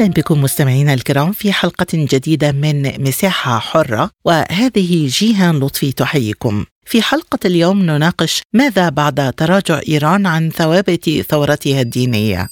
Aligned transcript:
أهلا 0.00 0.12
بكم 0.12 0.42
مستمعينا 0.42 0.94
الكرام 0.94 1.32
في 1.32 1.52
حلقة 1.52 1.86
جديدة 1.92 2.52
من 2.52 3.02
مساحة 3.08 3.58
حرة 3.58 4.10
وهذه 4.24 5.06
جيهان 5.06 5.58
لطفي 5.58 5.92
تحييكم. 5.92 6.64
في 6.84 7.02
حلقة 7.02 7.38
اليوم 7.44 7.82
نناقش 7.82 8.42
ماذا 8.52 8.88
بعد 8.88 9.32
تراجع 9.32 9.80
إيران 9.88 10.26
عن 10.26 10.50
ثوابت 10.50 11.10
ثورتها 11.10 11.80
الدينية. 11.80 12.48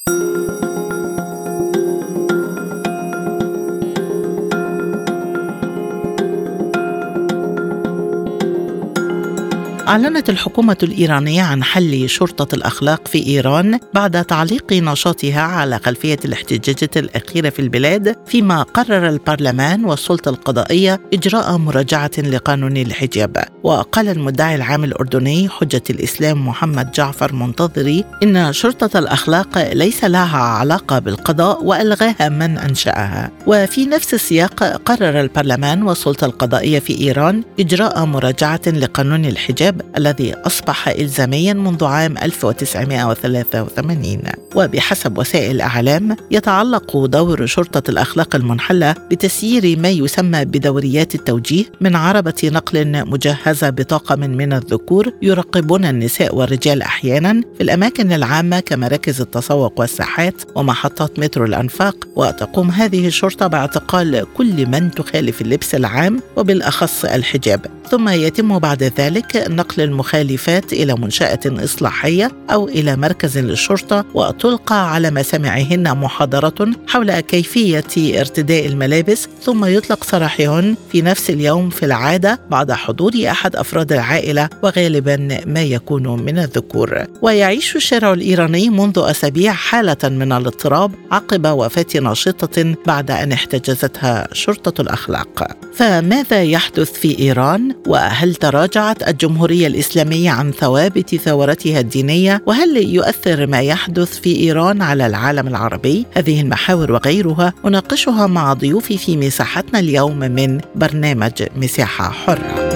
أعلنت 9.88 10.30
الحكومة 10.30 10.77
الإيرانية 10.83 11.42
عن 11.42 11.65
حل 11.65 12.09
شرطة 12.09 12.55
الأخلاق 12.55 13.09
في 13.09 13.27
إيران 13.27 13.78
بعد 13.95 14.24
تعليق 14.24 14.73
نشاطها 14.73 15.41
على 15.41 15.78
خلفية 15.78 16.19
الاحتجاجات 16.24 16.97
الأخيرة 16.97 17.51
في 17.51 17.59
البلاد 17.59 18.16
فيما 18.27 18.62
قرر 18.62 19.09
البرلمان 19.09 19.84
والسلطة 19.84 20.28
القضائية 20.28 21.01
إجراء 21.12 21.56
مراجعة 21.56 22.11
لقانون 22.19 22.77
الحجاب. 22.77 23.45
وقال 23.62 24.08
المدعي 24.08 24.55
العام 24.55 24.84
الأردني 24.84 25.48
حجة 25.48 25.83
الإسلام 25.91 26.48
محمد 26.48 26.92
جعفر 26.92 27.33
منتظري 27.33 28.05
إن 28.23 28.52
شرطة 28.52 28.98
الأخلاق 28.98 29.73
ليس 29.73 30.05
لها 30.05 30.39
علاقة 30.39 30.98
بالقضاء 30.98 31.64
وألغاها 31.64 32.28
من 32.28 32.58
أنشأها. 32.58 33.30
وفي 33.47 33.86
نفس 33.86 34.14
السياق 34.14 34.64
قرر 34.64 35.20
البرلمان 35.20 35.83
والسلطة 35.83 36.25
القضائية 36.25 36.78
في 36.78 37.00
إيران 37.00 37.42
إجراء 37.61 38.05
مراجعة 38.05 38.61
لقانون 38.67 39.25
الحجاب 39.25 39.78
الذي 39.97 40.34
أصبح 40.34 40.89
إلزاميا 40.89 41.53
منذ 41.53 41.84
عام 41.84 42.19
1983 42.19 44.19
وبحسب 44.55 45.19
وسائل 45.19 45.51
الإعلام 45.51 46.17
يتعلق 46.31 47.07
دور 47.07 47.47
شرطة 47.47 47.91
الأخلاق 47.91 48.37
المنحلة 48.37 48.95
بتسيير 49.11 49.79
ما 49.79 49.89
يسمى 49.89 50.45
بدوريات 50.45 51.15
التوجيه 51.15 51.65
من 51.81 51.97
عربة 51.97 52.35
نقل 52.45 53.09
مجهزة 53.11 53.70
بطاقم 53.70 54.20
من 54.20 54.53
الذكور 54.53 55.12
يراقبون 55.23 55.85
النساء 55.85 56.35
والرجال 56.35 56.83
أحيانا 56.83 57.42
في 57.57 57.63
الأماكن 57.63 58.13
العامة 58.13 58.61
كمراكز 58.61 59.20
التسوق 59.20 59.81
والساحات 59.81 60.35
ومحطات 60.55 61.19
مترو 61.19 61.45
الأنفاق. 61.45 61.97
وتقوم 62.17 62.70
هذه 62.70 63.07
الشرطة 63.07 63.47
باعتقال 63.47 64.27
كل 64.35 64.67
من 64.67 64.91
تخالف 64.91 65.41
اللبس 65.41 65.75
العام 65.75 66.20
وبالأخص 66.37 67.05
الحجاب. 67.05 67.67
ثم 67.91 68.09
يتم 68.09 68.59
بعد 68.59 68.83
ذلك 68.83 69.45
نقل 69.48 69.67
المخالفات 69.78 70.72
إلى 70.72 70.94
منشأة 70.94 71.41
إصلاحية 71.47 72.30
أو 72.50 72.69
إلى 72.69 72.97
مركز 72.97 73.38
للشرطة 73.38 74.05
وتلقى 74.14 74.94
على 74.94 75.11
مسامعهن 75.11 75.98
محاضرة 75.98 76.70
حول 76.88 77.20
كيفية 77.20 78.20
ارتداء 78.20 78.66
الملابس 78.66 79.28
ثم 79.42 79.64
يطلق 79.64 80.05
سراحهن 80.05 80.77
في 80.92 81.02
نفس 81.02 81.30
اليوم 81.30 81.70
في 81.70 81.84
العادة 81.84 82.41
بعد 82.50 82.72
حضور 82.72 83.12
أحد 83.30 83.56
أفراد 83.56 83.92
العائلة 83.92 84.48
وغالبا 84.62 85.16
ما 85.46 85.62
يكون 85.62 86.23
من 86.23 86.39
الذكور. 86.39 87.05
ويعيش 87.23 87.77
الشارع 87.77 88.12
الإيراني 88.12 88.70
منذ 88.70 88.92
أسابيع 88.96 89.52
حالة 89.52 89.96
من 90.05 90.33
الاضطراب 90.33 90.92
عقب 91.12 91.46
وفاة 91.46 92.01
ناشطة 92.02 92.74
بعد 92.86 93.11
أن 93.11 93.33
احتجزتها 93.33 94.28
شرطة 94.33 94.83
الأخلاق. 94.83 95.48
فماذا 95.74 96.42
يحدث 96.42 96.92
في 96.92 97.18
إيران؟ 97.18 97.74
وهل 97.86 98.34
تراجعت 98.34 99.08
الجمهورية 99.08 99.58
الإسلامية 99.67 100.30
عن 100.30 100.52
ثوابت 100.52 101.14
ثورتها 101.14 101.80
الدينية 101.80 102.42
وهل 102.46 102.95
يؤثر 102.95 103.46
ما 103.46 103.61
يحدث 103.61 104.20
في 104.20 104.36
إيران 104.36 104.83
على 104.83 105.07
العالم 105.07 105.48
العربي؟ 105.48 106.07
هذه 106.14 106.41
المحاور 106.41 106.92
وغيرها 106.92 107.52
أناقشها 107.67 108.27
مع 108.27 108.52
ضيوفي 108.52 108.98
في 108.98 109.17
مساحتنا 109.17 109.79
اليوم 109.79 110.19
من 110.19 110.61
برنامج 110.74 111.42
مساحة 111.57 112.11
حرة. 112.11 112.67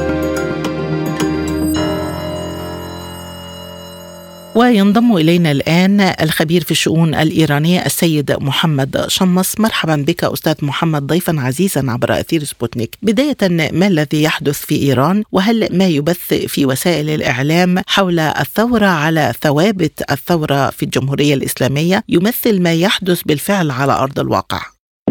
وينضم 4.55 5.17
إلينا 5.17 5.51
الآن 5.51 6.01
الخبير 6.01 6.65
في 6.65 6.71
الشؤون 6.71 7.15
الايرانيه 7.15 7.87
السيد 7.87 8.33
محمد 8.33 9.05
شمس. 9.09 9.61
مرحبا 9.61 9.97
بك 9.97 10.25
أستاذ 10.25 10.55
محمد 10.63 11.07
ضيفا 11.07 11.37
عزيزا 11.39 11.85
عبر 11.89 12.21
أثير 12.21 12.45
سبوتنيك. 12.45 12.99
بداية 13.03 13.37
ما 13.73 13.87
الذي 13.87 14.23
يحدث 14.23 14.59
في 14.59 14.77
إيران؟ 14.83 15.25
وهل 15.33 15.69
ما 15.79 15.87
يبث 15.87 16.35
في 16.35 16.67
وسائل 16.67 17.11
الإعلام 17.11 17.83
حول 17.87 18.19
الثورة 18.19 18.87
على 18.87 19.33
ثوابت 19.43 20.11
الثورة 20.11 20.71
في 20.71 20.83
الجمهورية 20.83 21.35
الإسلامية؟ 21.35 22.05
يمثل 22.09 22.63
ما 22.63 22.75
يحدث 22.75 23.23
بالفعل 23.23 23.71
على 23.71 23.93
أرض 23.93 24.21
الواقع. 24.21 24.63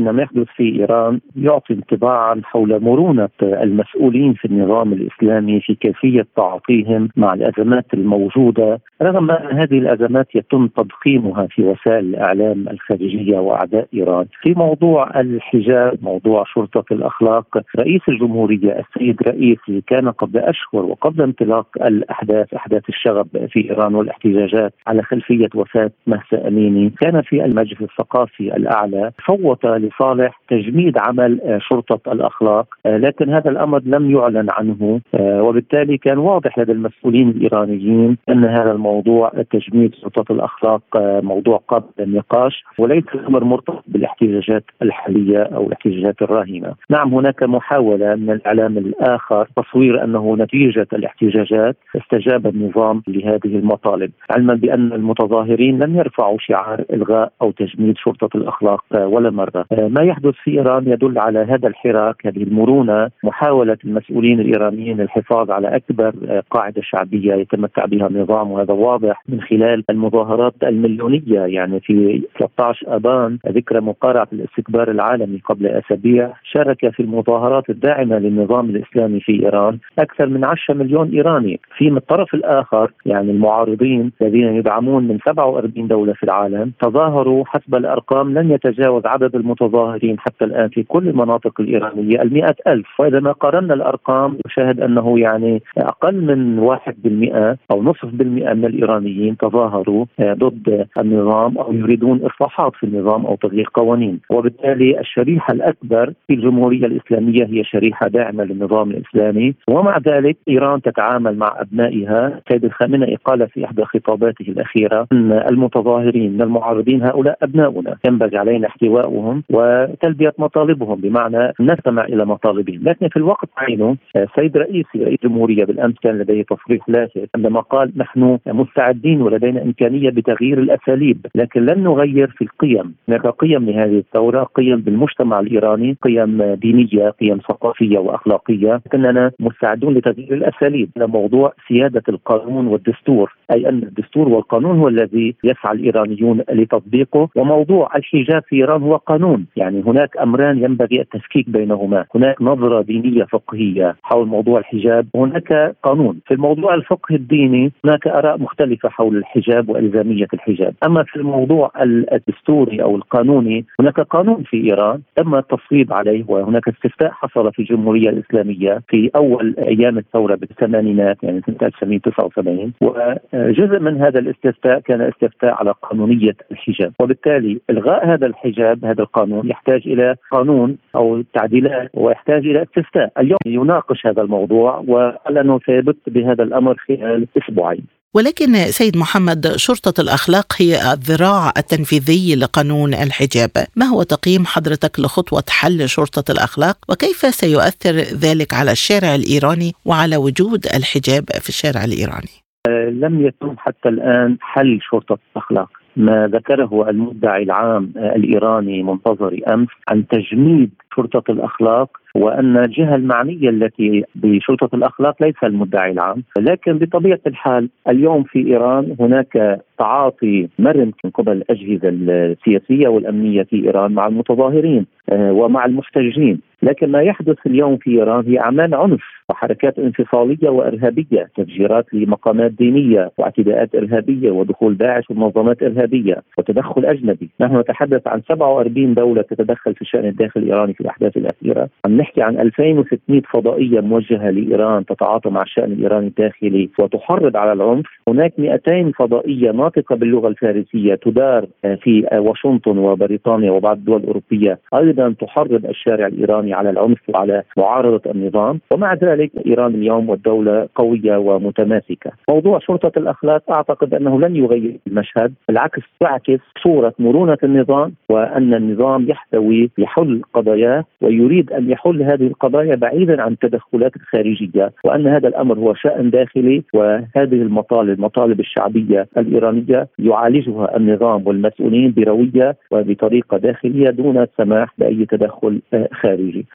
ما 0.04 0.24
يحدث 0.24 0.48
في 0.56 0.80
إيران 0.80 1.20
يعطي 1.36 1.74
انطباعا 1.74 2.42
حول 2.44 2.84
مرونة 2.84 3.30
المسؤولين 3.42 4.34
في 4.34 4.46
النظام 4.46 4.94
الإسلامي 4.94 5.62
في 5.62 5.76
كيفية 5.76 6.28
تعاطيهم 6.36 7.10
مع 7.16 7.34
الأزمات 7.34 7.86
الموجودة 7.94 8.80
رغم 9.02 9.32
أن 9.32 9.58
هذه 9.58 9.78
الأزمات 9.78 10.36
يتم 10.36 10.68
تضخيمها 10.68 11.48
في 11.48 11.64
وسائل 11.64 12.06
الإعلام 12.06 12.70
الخارجية 12.70 13.40
وأعداء 13.40 13.88
إيران. 13.94 14.26
في 14.42 14.54
موضوع 14.54 15.20
الحجاب، 15.20 15.98
موضوع 16.02 16.44
شرطة 16.48 16.86
الأخلاق، 16.92 17.64
رئيس 17.80 18.02
الجمهورية 18.10 18.80
السيد 18.80 19.22
رئيسي 19.28 19.82
كان 19.88 20.10
قبل 20.10 20.40
أشهر 20.40 20.86
وقبل 20.86 21.22
انطلاق 21.22 21.68
الأحداث 21.82 22.54
أحداث 22.54 22.90
الشغب 22.90 23.28
في 23.50 23.70
إيران 23.70 23.96
والاحتجاجات 23.96 24.74
على 24.88 25.04
خلفية 25.04 25.50
وفاة 25.56 25.92
مهسا 26.08 26.48
أميني، 26.48 26.90
كان 27.02 27.22
في 27.22 27.46
المجلس 27.46 27.82
الثقافي 27.82 28.56
الأعلى 28.56 29.12
صوت 29.28 29.66
لصالح 29.92 30.42
تجميد 30.50 30.98
عمل 30.98 31.60
شرطة 31.70 32.12
الأخلاق، 32.12 32.66
لكن 32.86 33.30
هذا 33.30 33.50
الأمر 33.50 33.82
لم 33.86 34.12
يعلن 34.12 34.48
عنه 34.52 35.02
وبالتالي 35.16 35.98
كان 35.98 36.18
واضح 36.18 36.60
لدى 36.60 36.72
المسؤولين 36.72 37.30
الإيرانيين 37.30 38.18
أن 38.30 38.46
هذا 38.46 38.72
الموضوع 38.72 38.92
موضوع 38.92 39.32
تجميد 39.52 39.96
سلطات 39.96 40.32
الأخلاق 40.32 40.82
موضوع 41.24 41.58
قابل 41.68 41.86
للنقاش 42.00 42.64
وليس 42.78 43.04
الأمر 43.16 43.44
مرتبط 43.44 43.84
بالاحتجاجات 43.88 44.64
الحالية 44.82 45.44
أو 45.44 45.68
الاحتجاجات 45.68 46.22
الراهنه. 46.22 46.74
نعم 46.90 47.14
هناك 47.14 47.44
محاولة 47.44 48.16
من 48.16 48.32
الإعلام 48.32 48.78
الآخر 48.78 49.48
تصوير 49.56 50.04
أنه 50.04 50.36
نتيجة 50.36 50.88
الاحتجاجات 50.94 51.76
استجاب 51.96 52.48
النظام 52.48 53.04
لهذه 53.08 53.56
المطالب، 53.60 54.12
علما 54.30 54.54
بأن 54.54 54.94
المتظاهرين 54.94 55.84
لم 55.84 55.96
يرفعوا 55.96 56.38
شعار 56.40 56.84
إلغاء 56.94 57.32
أو 57.42 57.52
تجميد 57.52 57.98
شرطة 57.98 58.38
الأخلاق 58.38 58.84
ولا 58.94 59.30
مرة. 59.30 59.66
ما 59.72 60.04
يحدث 60.04 60.34
في 60.44 60.52
إيران 60.52 60.88
يدل 60.88 61.20
على 61.20 61.40
هذا 61.40 61.68
الحراك، 61.68 62.28
هذه 62.28 62.44
المرونه، 62.44 63.10
محاولة 63.24 63.78
المسؤولين 63.86 64.40
الإيرانيين 64.40 65.02
الحفاظ 65.02 65.52
على 65.52 65.76
أكبر 65.76 66.14
قاعدة 66.52 66.82
شعبية 66.82 67.34
يتمتع 67.34 67.86
بها 67.86 68.08
النظام 68.08 68.52
وهذا 68.52 68.74
واضح 68.74 69.24
من 69.30 69.42
خلال 69.42 69.84
المظاهرات 69.90 70.54
المليونية. 70.64 71.42
يعني 71.42 71.80
في 71.80 72.22
13 72.40 72.96
آبان 72.96 73.38
ذكرى 73.48 73.80
مقارعة 73.80 74.28
الاستكبار 74.34 74.92
العالمي 74.92 75.42
قبل 75.46 75.68
أسابيع 75.68 76.34
شارك 76.44 76.90
في 76.90 77.00
المظاهرات 77.00 77.70
الداعمة 77.70 78.20
للنظام 78.20 78.70
الإسلامي 78.70 79.20
في 79.20 79.44
إيران 79.46 79.78
أكثر 80.00 80.28
من 80.28 80.46
10 80.46 80.74
مليون 80.74 81.10
إيراني. 81.10 81.60
في 81.78 81.90
من 81.90 81.98
الطرف 81.98 82.34
الآخر 82.34 82.92
يعني 83.06 83.32
المعارضين 83.32 84.12
الذين 84.22 84.56
يدعمون 84.56 85.08
من 85.08 85.20
47 85.26 85.88
دولة 85.88 86.14
في 86.14 86.24
العالم 86.24 86.72
تظاهروا 86.82 87.44
حسب 87.48 87.76
الأرقام 87.76 88.34
لن 88.34 88.52
يتجاوز 88.52 89.06
عدد 89.06 89.36
المتظاهرين 89.62 90.20
حتى 90.20 90.46
الآن 90.46 90.70
في 90.70 90.84
كل 90.84 91.08
المناطق 91.08 91.62
الإيرانية 91.62 92.22
ال 92.22 92.68
ألف. 92.68 93.00
وإذا 93.00 93.20
ما 93.20 93.32
قارنا 93.32 93.74
الأرقام 93.74 94.38
نشاهد 94.46 94.80
أنه 94.80 95.20
يعني 95.20 95.62
أقل 95.78 96.22
من 96.22 96.60
1% 96.60 97.58
أو 97.72 97.84
نصف 97.84 98.06
بالمئة 98.06 98.54
من 98.54 98.66
الإيرانيين 98.66 99.38
تظاهروا 99.38 100.06
ضد 100.22 100.88
النظام 100.98 101.58
أو 101.58 101.74
يريدون 101.74 102.22
إصلاحات 102.26 102.76
في 102.76 102.84
النظام 102.84 103.26
أو 103.26 103.36
تغيير 103.36 103.70
قوانين، 103.74 104.20
وبالتالي 104.30 105.00
الشريحة 105.00 105.54
الأكبر 105.54 106.14
في 106.28 106.34
الجمهورية 106.34 106.86
الإسلامية 106.86 107.46
هي 107.46 107.64
شريحة 107.64 108.08
داعمة 108.08 108.44
للنظام 108.44 108.92
الإسلامي، 108.92 109.54
ومع 109.68 109.98
ذلك 109.98 110.38
إيران 110.50 110.82
تتعامل 110.82 111.38
مع 111.38 111.56
أبنائها، 111.58 112.42
سيد 112.52 112.66
الخامنئي 112.66 113.16
قال 113.26 113.50
في 113.50 113.66
إحدى 113.66 113.86
خطاباته 113.86 114.44
الأخيرة. 114.44 115.08
إن 115.12 115.32
المتظاهرين 115.32 116.34
من 116.34 116.42
المعارضين 116.42 117.04
هؤلاء 117.04 117.38
أبناؤنا، 117.42 117.96
ينبغي 118.08 118.38
علينا 118.38 118.68
احتوائهم 118.68 119.44
وتلبية 119.52 120.34
مطالبهم 120.38 121.02
بمعنى 121.02 121.54
نستمع 121.60 122.06
إلى 122.06 122.26
مطالبهم، 122.26 122.80
لكن 122.84 123.08
في 123.08 123.18
الوقت 123.18 123.50
عينه 123.58 123.96
السيد 124.16 124.58
رئيسي 124.58 125.04
رئيس 125.04 125.20
الجمهوريه 125.24 125.66
بالأمس 125.66 125.96
كان 126.04 126.18
لديه 126.18 126.44
تصريح 126.44 126.90
لافت 126.90 127.30
عندما 127.36 127.60
قال 127.60 127.92
نحن 127.96 128.38
مستعدين 128.48 129.22
ولدينا 129.22 129.62
إمكانية 129.62 130.10
بتغيير 130.10 130.60
الأساليب، 130.60 131.26
لكن 131.36 131.66
لن 131.66 131.84
نغير 131.84 132.28
في 132.28 132.42
القيم، 132.42 132.96
هناك 133.10 133.28
قيم 133.28 133.66
لهذه 133.66 133.98
الثورة، 133.98 134.44
قيم 134.44 134.80
بالمجتمع 134.80 135.40
الإيراني، 135.40 135.98
قيم 136.02 136.44
دينية، 136.54 137.10
قيم 137.10 137.38
ثقافية 137.38 137.98
وأخلاقية، 138.00 138.82
لكننا 138.86 139.32
مستعدون 139.40 139.94
لتغيير 139.94 140.34
الأساليب، 140.34 140.90
موضوع 140.98 141.54
سيادة 141.68 142.04
القانون 142.10 142.68
والدستور، 142.68 143.34
أي 143.54 143.70
أن 143.70 143.78
الدستور 143.84 144.30
والقانون 144.30 144.80
هو 144.80 144.88
الذي 144.88 145.36
يسعى 145.44 145.76
الإيرانيون 145.76 146.42
لتطبيقه، 146.52 147.30
وموضوع 147.36 147.90
الحجاب 147.96 148.44
في 148.48 148.56
إيران 148.56 148.82
هو 148.82 148.96
قانون، 148.96 149.41
يعني 149.56 149.84
هناك 149.86 150.18
أمران 150.18 150.64
ينبغي 150.64 151.02
التفكيك 151.02 151.50
بينهما، 151.50 152.06
هناك 152.16 152.42
نظرة 152.42 152.82
دينية 152.82 153.24
فقهية 153.24 153.96
حول 154.04 154.28
موضوع 154.28 154.60
الحجاب، 154.60 155.08
وهناك 155.14 155.76
قانون، 155.84 156.20
في 156.28 156.34
الموضوع 156.34 156.74
الفقهي 156.74 157.16
الديني 157.16 157.72
هناك 157.86 158.08
آراء 158.08 158.38
مختلفة 158.38 158.90
حول 158.90 159.18
الحجاب 159.18 159.70
وإلزامية 159.70 160.28
الحجاب، 160.34 160.74
أما 160.86 161.04
في 161.04 161.16
الموضوع 161.16 161.72
الدستوري 162.12 162.84
أو 162.84 162.96
القانوني 162.96 163.66
هناك 163.80 164.00
قانون 164.00 164.44
في 164.44 164.58
إيران 164.58 165.02
تم 165.16 165.36
التصويب 165.36 165.94
عليه 165.94 166.24
وهناك 166.28 166.68
استفتاء 166.68 167.12
حصل 167.12 167.54
في 167.54 167.60
الجمهورية 167.60 168.10
الإسلامية 168.10 168.82
في 168.88 169.12
أول 169.16 169.56
أيام 169.58 169.98
الثورة 169.98 170.36
بالثمانينات 170.36 171.18
يعني 171.24 171.42
سنة 171.46 171.58
1979 171.62 172.74
وجزء 172.82 173.80
من 173.80 174.02
هذا 174.02 174.20
الاستفتاء 174.20 174.80
كان 174.80 175.02
استفتاء 175.02 175.54
على 175.54 175.74
قانونية 175.82 176.36
الحجاب. 176.52 176.94
وبالتالي 177.00 177.60
إلغاء 177.70 178.08
هذا 178.08 178.26
الحجاب 178.28 178.86
هذا 178.86 179.02
القانون 179.02 179.31
يحتاج 179.44 179.82
إلى 179.86 180.16
قانون 180.32 180.78
أو 180.96 181.22
تعديلات 181.34 181.90
ويحتاج 181.94 182.46
إلى 182.46 182.64
استفتاء 182.64 183.12
اليوم 183.18 183.40
يناقش 183.46 184.06
هذا 184.06 184.22
الموضوع 184.22 184.84
وقال 184.88 185.38
أنه 185.38 185.60
سيبت 185.66 185.98
بهذا 186.08 186.44
الأمر 186.44 186.76
خلال 186.88 187.28
أسبوعين. 187.38 187.86
ولكن 188.14 188.54
سيد 188.54 188.98
محمد 188.98 189.48
شرطة 189.56 190.02
الأخلاق 190.02 190.54
هي 190.60 190.76
الذراع 190.94 191.52
التنفيذي 191.58 192.36
لقانون 192.36 192.94
الحجاب. 192.94 193.52
ما 193.76 193.86
هو 193.86 194.04
تقييم 194.04 194.46
حضرتك 194.46 195.00
لخطوة 195.00 195.44
حل 195.50 195.90
شرطة 195.90 196.32
الأخلاق؟ 196.32 196.78
وكيف 196.90 197.18
سيؤثر 197.18 197.96
ذلك 198.26 198.54
على 198.54 198.72
الشارع 198.72 199.16
الإيراني 199.16 199.72
وعلى 199.86 200.18
وجود 200.18 200.66
الحجاب 200.66 201.24
في 201.44 201.50
الشارع 201.50 201.84
الإيراني؟ 201.84 202.36
آه، 202.70 202.90
لم 202.90 203.26
يتم 203.26 203.56
حتى 203.58 203.90
الآن 203.90 204.38
حل 204.42 204.80
شرطة 204.92 205.18
الأخلاق. 205.32 205.81
ما 205.98 206.28
ذكره 206.28 206.90
المدعي 206.90 207.44
العام 207.44 207.92
الإيراني 207.96 208.84
منتظري 208.84 209.44
أمس 209.44 209.70
عن 209.90 210.08
تجميد 210.08 210.72
شرطة 210.96 211.32
الأخلاق 211.32 211.90
وأن 212.16 212.58
الجهة 212.58 212.96
المعنية 212.96 213.50
التي 213.50 214.04
بشرطة 214.16 214.76
الأخلاق 214.76 215.16
ليس 215.22 215.36
المدعي 215.44 215.92
العام، 215.92 216.24
لكن 216.38 216.78
بطبيعة 216.78 217.20
الحال 217.28 217.70
اليوم 217.90 218.24
في 218.24 218.48
إيران 218.48 218.96
هناك 219.00 219.62
تعاطي 219.80 220.48
مرن 220.60 220.92
من 221.04 221.10
قبل 221.10 221.32
الأجهزة 221.32 221.90
السياسية 221.90 222.88
والأمنية 222.88 223.44
في 223.44 223.66
إيران 223.66 223.92
مع 223.92 224.08
المتظاهرين 224.08 224.86
آه، 225.10 225.32
ومع 225.32 225.66
المحتجين، 225.66 226.40
لكن 226.64 226.92
ما 226.92 227.02
يحدث 227.02 227.38
اليوم 227.46 227.78
في 227.78 227.90
إيران 227.92 228.26
هي 228.28 228.40
أعمال 228.40 228.76
عنف 228.76 229.02
وحركات 229.30 229.80
انفصالية 229.80 230.50
وإرهابية، 230.50 231.30
تفجيرات 231.38 231.94
لمقامات 231.94 232.52
دينية 232.52 233.12
واعتداءات 233.18 233.76
إرهابية 233.76 234.32
ودخول 234.32 234.78
داعش 234.78 235.04
ومنظمات 235.10 235.64
إرهابية 235.64 236.22
وتدخل 236.38 236.86
أجنبي، 236.86 237.30
نحن 237.40 237.60
نتحدث 237.60 238.08
عن 238.08 238.22
47 238.30 238.94
دولة 238.94 239.22
تتدخل 239.22 239.76
في 239.76 239.82
الشأن 239.82 240.06
الداخلي 240.06 240.44
الإيراني 240.44 240.74
في 240.74 240.82
الأحداث 240.82 241.18
الأخيرة، 241.18 241.70
عم 241.86 241.98
نحكي 241.98 242.22
عن 242.22 242.40
2600 242.40 243.22
فضائية 243.22 243.80
موجهة 243.80 244.30
لإيران 244.30 244.86
تتعاطى 244.86 245.30
مع 245.30 245.42
الشأن 245.42 245.72
الإيراني 245.72 246.08
الداخلي 246.08 246.70
وتحرض 246.80 247.38
على 247.38 247.54
العنف، 247.54 247.86
هناك 248.08 248.34
200 248.38 248.92
فضائية 248.92 249.52
ناطقة 249.52 249.96
باللغة 249.96 250.28
الفارسية 250.28 250.96
تدار 250.96 251.46
في 251.62 252.08
واشنطن 252.14 252.78
وبريطانيا 252.78 253.52
وبعض 253.52 253.78
الدول 253.78 254.02
الأوروبية. 254.02 254.60
أيضا 254.74 255.16
تحرض 255.20 255.66
الشارع 255.66 256.08
الإيراني 256.08 256.51
على 256.54 256.70
العنف 256.70 257.00
وعلى 257.10 257.44
معارضة 257.58 258.12
النظام، 258.12 258.60
ومع 258.74 258.94
ذلك 258.94 259.32
إيران 259.48 259.76
اليوم 259.76 260.10
والدولة 260.10 260.68
قوية 260.76 261.18
ومتماسكة. 261.18 262.12
موضوع 262.30 262.60
شرطة 262.60 263.00
الأخلاق 263.00 263.52
أعتقد 263.52 263.94
أنه 263.94 264.20
لن 264.20 264.36
يغير 264.36 264.78
المشهد، 264.88 265.34
بالعكس 265.48 265.82
تعكس 266.00 266.40
صورة 266.64 266.94
مرونة 267.00 267.38
النظام 267.44 267.94
وأن 268.10 268.54
النظام 268.54 269.10
يحتوي 269.10 269.70
يحل 269.78 270.22
قضاياه 270.34 270.86
ويريد 271.02 271.52
أن 271.52 271.70
يحل 271.70 272.04
هذه 272.04 272.28
القضايا 272.28 272.76
بعيدا 272.76 273.22
عن 273.22 273.32
التدخلات 273.32 273.96
الخارجية 273.96 274.72
وأن 274.86 275.08
هذا 275.08 275.28
الأمر 275.28 275.60
هو 275.60 275.74
شأن 275.74 276.10
داخلي 276.10 276.64
وهذه 276.74 277.42
المطالب 277.42 278.00
مطالب 278.00 278.40
الشعبية 278.40 279.08
الإيرانية 279.18 279.88
يعالجها 280.00 280.78
النظام 280.78 281.28
والمسؤولين 281.28 281.94
بروية 281.98 282.56
وبطريقة 282.72 283.38
داخلية 283.38 283.90
دون 283.90 284.18
السماح 284.18 284.74
بأي 284.78 285.06
تدخل 285.06 285.62
آه، 285.74 285.90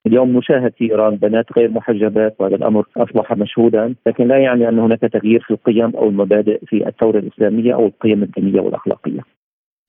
اليوم 0.07 0.39
نشاهد 0.39 0.73
في 0.79 0.91
إيران 0.91 1.17
بنات 1.17 1.47
غير 1.57 1.71
محجبات 1.71 2.37
وهذا 2.39 2.57
الأمر 2.57 2.85
أصبح 2.97 3.33
مشهودا 3.33 3.95
لكن 4.07 4.29
لا 4.29 4.39
يعني 4.39 4.69
أن 4.69 4.79
هناك 4.79 5.01
تغيير 5.01 5.41
في 5.41 5.51
القيم 5.51 5.97
أو 5.97 6.09
المبادئ 6.09 6.59
في 6.67 6.89
الثورة 6.89 7.19
الإسلامية 7.19 7.75
أو 7.75 7.87
القيم 7.87 8.23
الدينية 8.23 8.61
والأخلاقية. 8.61 9.21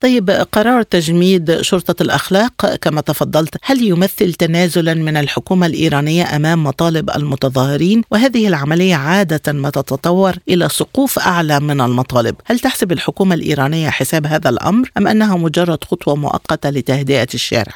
طيب 0.03 0.29
قرار 0.29 0.81
تجميد 0.81 1.61
شرطة 1.61 2.03
الأخلاق 2.03 2.75
كما 2.75 3.01
تفضلت 3.01 3.57
هل 3.63 3.83
يمثل 3.83 4.33
تنازلا 4.33 4.93
من 4.93 5.17
الحكومة 5.17 5.65
الإيرانية 5.65 6.23
أمام 6.35 6.63
مطالب 6.63 7.09
المتظاهرين 7.09 8.01
وهذه 8.11 8.47
العملية 8.47 8.95
عادة 8.95 9.53
ما 9.53 9.69
تتطور 9.69 10.33
إلى 10.49 10.69
سقوف 10.69 11.19
أعلى 11.19 11.59
من 11.59 11.81
المطالب 11.81 12.35
هل 12.45 12.59
تحسب 12.59 12.91
الحكومة 12.91 13.35
الإيرانية 13.35 13.89
حساب 13.89 14.25
هذا 14.25 14.49
الأمر 14.49 14.89
أم 14.97 15.07
أنها 15.07 15.37
مجرد 15.37 15.83
خطوة 15.83 16.15
مؤقتة 16.15 16.69
لتهدئة 16.69 17.33
الشارع؟ 17.33 17.73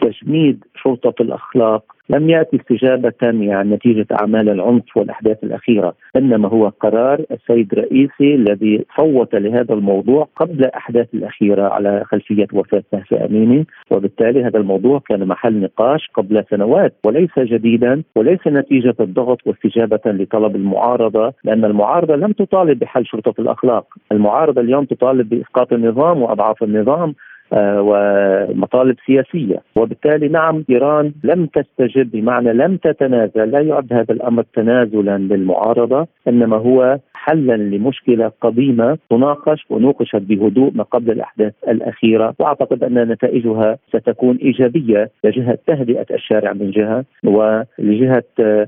تجميد 0.00 0.64
شرطة 0.82 1.22
الأخلاق 1.22 1.82
لم 2.10 2.30
يأتي 2.30 2.56
استجابة 2.56 3.12
يعني 3.22 3.74
نتيجة 3.74 4.06
أعمال 4.20 4.48
العنف 4.48 4.96
والأحداث 4.96 5.44
الأخيرة، 5.44 5.94
إنما 6.16 6.48
هو 6.48 6.68
قرار 6.80 7.24
السيد 7.30 7.74
رئيسي 7.74 8.34
الذي 8.34 8.84
صوت 8.96 9.34
لهذا 9.34 9.74
الموضوع 9.74 10.28
قبل 10.36 10.64
الأحداث 10.64 11.06
الأخيرة 11.14 11.68
على 11.68 12.04
خلفية 12.04 12.46
وفاة 12.52 12.82
مهسا 12.92 13.26
أميني، 13.26 13.66
وبالتالي 13.90 14.44
هذا 14.44 14.58
الموضوع 14.58 15.02
كان 15.08 15.28
محل 15.28 15.60
نقاش 15.60 16.10
قبل 16.14 16.44
سنوات 16.50 16.94
وليس 17.06 17.38
جديدا 17.38 18.02
وليس 18.16 18.46
نتيجة 18.46 18.94
الضغط 19.00 19.46
واستجابة 19.46 20.00
لطلب 20.06 20.56
المعارضة، 20.56 21.32
لأن 21.44 21.64
المعارضة 21.64 22.16
لم 22.16 22.32
تطالب 22.32 22.78
بحل 22.78 23.06
شرطة 23.06 23.34
الأخلاق، 23.38 23.86
المعارضة 24.12 24.60
اليوم 24.60 24.84
تطالب 24.84 25.28
بإسقاط 25.28 25.72
النظام 25.72 26.22
وأضعاف 26.22 26.62
النظام 26.62 27.14
ومطالب 27.52 28.96
سياسية 29.06 29.62
وبالتالي 29.76 30.28
نعم 30.28 30.64
إيران 30.70 31.12
لم 31.24 31.46
تستجب 31.46 32.10
بمعنى 32.10 32.52
لم 32.52 32.76
تتنازل 32.76 33.50
لا 33.50 33.60
يعد 33.60 33.92
هذا 33.92 34.14
الأمر 34.14 34.42
تنازلا 34.54 35.18
للمعارضة 35.18 36.06
إنما 36.28 36.56
هو 36.56 36.98
حلا 37.14 37.56
لمشكلة 37.56 38.32
قديمة 38.40 38.98
تناقش 39.10 39.66
ونوقشت 39.70 40.16
بهدوء 40.16 40.72
ما 40.74 40.82
قبل 40.82 41.10
الأحداث 41.10 41.52
الأخيرة 41.68 42.34
وأعتقد 42.38 42.84
أن 42.84 43.08
نتائجها 43.08 43.78
ستكون 43.88 44.36
إيجابية 44.36 45.10
لجهة 45.24 45.58
تهدئة 45.66 46.06
الشارع 46.10 46.52
من 46.52 46.70
جهة 46.70 47.04
ولجهة 47.24 48.24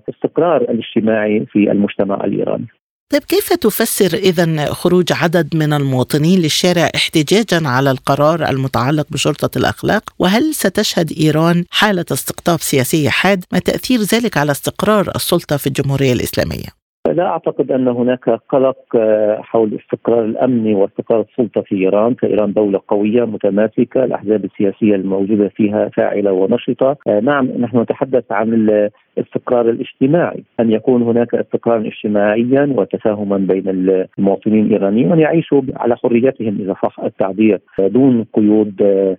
استقرار 0.08 0.60
الاجتماعي 0.60 1.46
في 1.46 1.72
المجتمع 1.72 2.25
الإيراني. 2.25 2.66
طيب 3.12 3.22
كيف 3.22 3.52
تفسر 3.52 4.18
اذا 4.18 4.64
خروج 4.72 5.12
عدد 5.22 5.48
من 5.54 5.72
المواطنين 5.72 6.38
للشارع 6.38 6.86
احتجاجا 6.94 7.68
على 7.68 7.90
القرار 7.90 8.48
المتعلق 8.50 9.06
بشرطة 9.12 9.58
الأخلاق؟ 9.58 10.02
وهل 10.18 10.44
ستشهد 10.54 11.08
إيران 11.20 11.64
حالة 11.70 12.04
استقطاب 12.12 12.58
سياسيه 12.58 13.08
حاد 13.08 13.44
ما 13.52 13.58
تأثير 13.58 13.98
ذلك 13.98 14.36
على 14.36 14.50
استقرار 14.50 15.04
السلطة 15.16 15.56
في 15.56 15.66
الجمهورية 15.66 16.12
الإسلامية؟ 16.12 16.70
لا 17.08 17.26
أعتقد 17.26 17.72
أن 17.72 17.88
هناك 17.88 18.28
قلق 18.48 18.76
آه، 18.96 19.40
حول 19.42 19.68
الاستقرار 19.68 20.24
الامني 20.24 20.74
واستقرار 20.74 21.20
السلطة 21.30 21.60
في 21.60 21.74
إيران، 21.74 22.14
فايران 22.14 22.52
دولة 22.52 22.80
قوية 22.88 23.24
متماسكة، 23.24 24.04
الأحزاب 24.04 24.44
السياسية 24.44 24.94
الموجودة 24.94 25.48
فيها 25.48 25.90
فاعلة 25.96 26.32
ونشطة، 26.32 26.96
آه، 27.06 27.20
نعم 27.20 27.46
نحن 27.46 27.78
نتحدث 27.80 28.24
عن 28.30 28.88
الاستقرار 29.18 29.70
الاجتماعي 29.70 30.42
أن 30.60 30.70
يكون 30.70 31.02
هناك 31.02 31.34
استقرارا 31.34 31.86
اجتماعيا 31.86 32.74
وتفاهما 32.76 33.36
بين 33.36 33.68
المواطنين 34.18 34.66
الإيرانيين 34.66 35.10
وأن 35.10 35.18
يعيشوا 35.20 35.62
على 35.76 35.96
حريتهم 35.96 36.58
إذا 36.60 36.74
صح 36.82 37.00
التعبير 37.00 37.60
دون 37.78 38.24
قيود 38.32 38.74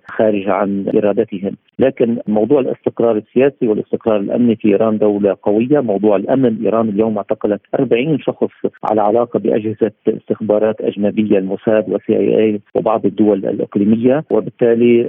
خارجه 0.06 0.54
عن 0.54 0.86
إرادتهم. 0.96 1.56
لكن 1.80 2.18
موضوع 2.28 2.60
الاستقرار 2.60 3.18
السياسي 3.18 3.68
والاستقرار 3.68 4.20
الأمني 4.20 4.56
في 4.56 4.68
إيران 4.68 4.98
دولة 4.98 5.38
قوية، 5.44 5.80
موضوع 5.80 6.16
الأمن 6.16 6.58
إيران 6.64 6.90
اليوم 6.90 7.18
اعتقلت 7.18 7.62
40 7.80 8.20
شخص 8.20 8.50
على 8.84 9.02
علاقة 9.02 9.40
بأجهزة 9.40 9.92
استخبارات 10.08 10.82
أجنبية 10.82 11.38
الموساد 11.38 11.90
والسي 11.90 12.18
آي 12.18 12.62
وبعض 12.76 13.06
الدول 13.06 13.46
الإقليمية. 13.46 14.24
وبالتالي 14.30 15.04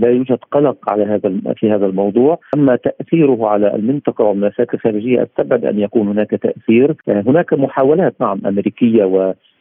لا 0.00 0.08
يوجد 0.08 0.38
قلق 0.50 0.90
على 0.90 1.04
هذا 1.04 1.54
في 1.56 1.70
هذا 1.70 1.86
الموضوع، 1.86 2.38
أما 2.54 2.76
تأثيره 2.76 3.46
على 3.46 3.65
المنطقة 3.74 4.24
والملفات 4.24 4.74
الخارجية 4.74 5.22
استبعد 5.22 5.64
أن 5.64 5.78
يكون 5.78 6.08
هناك 6.08 6.30
تأثير، 6.30 6.94
هناك 7.08 7.52
محاولات 7.52 8.14
نعم 8.20 8.40
أمريكية 8.46 9.04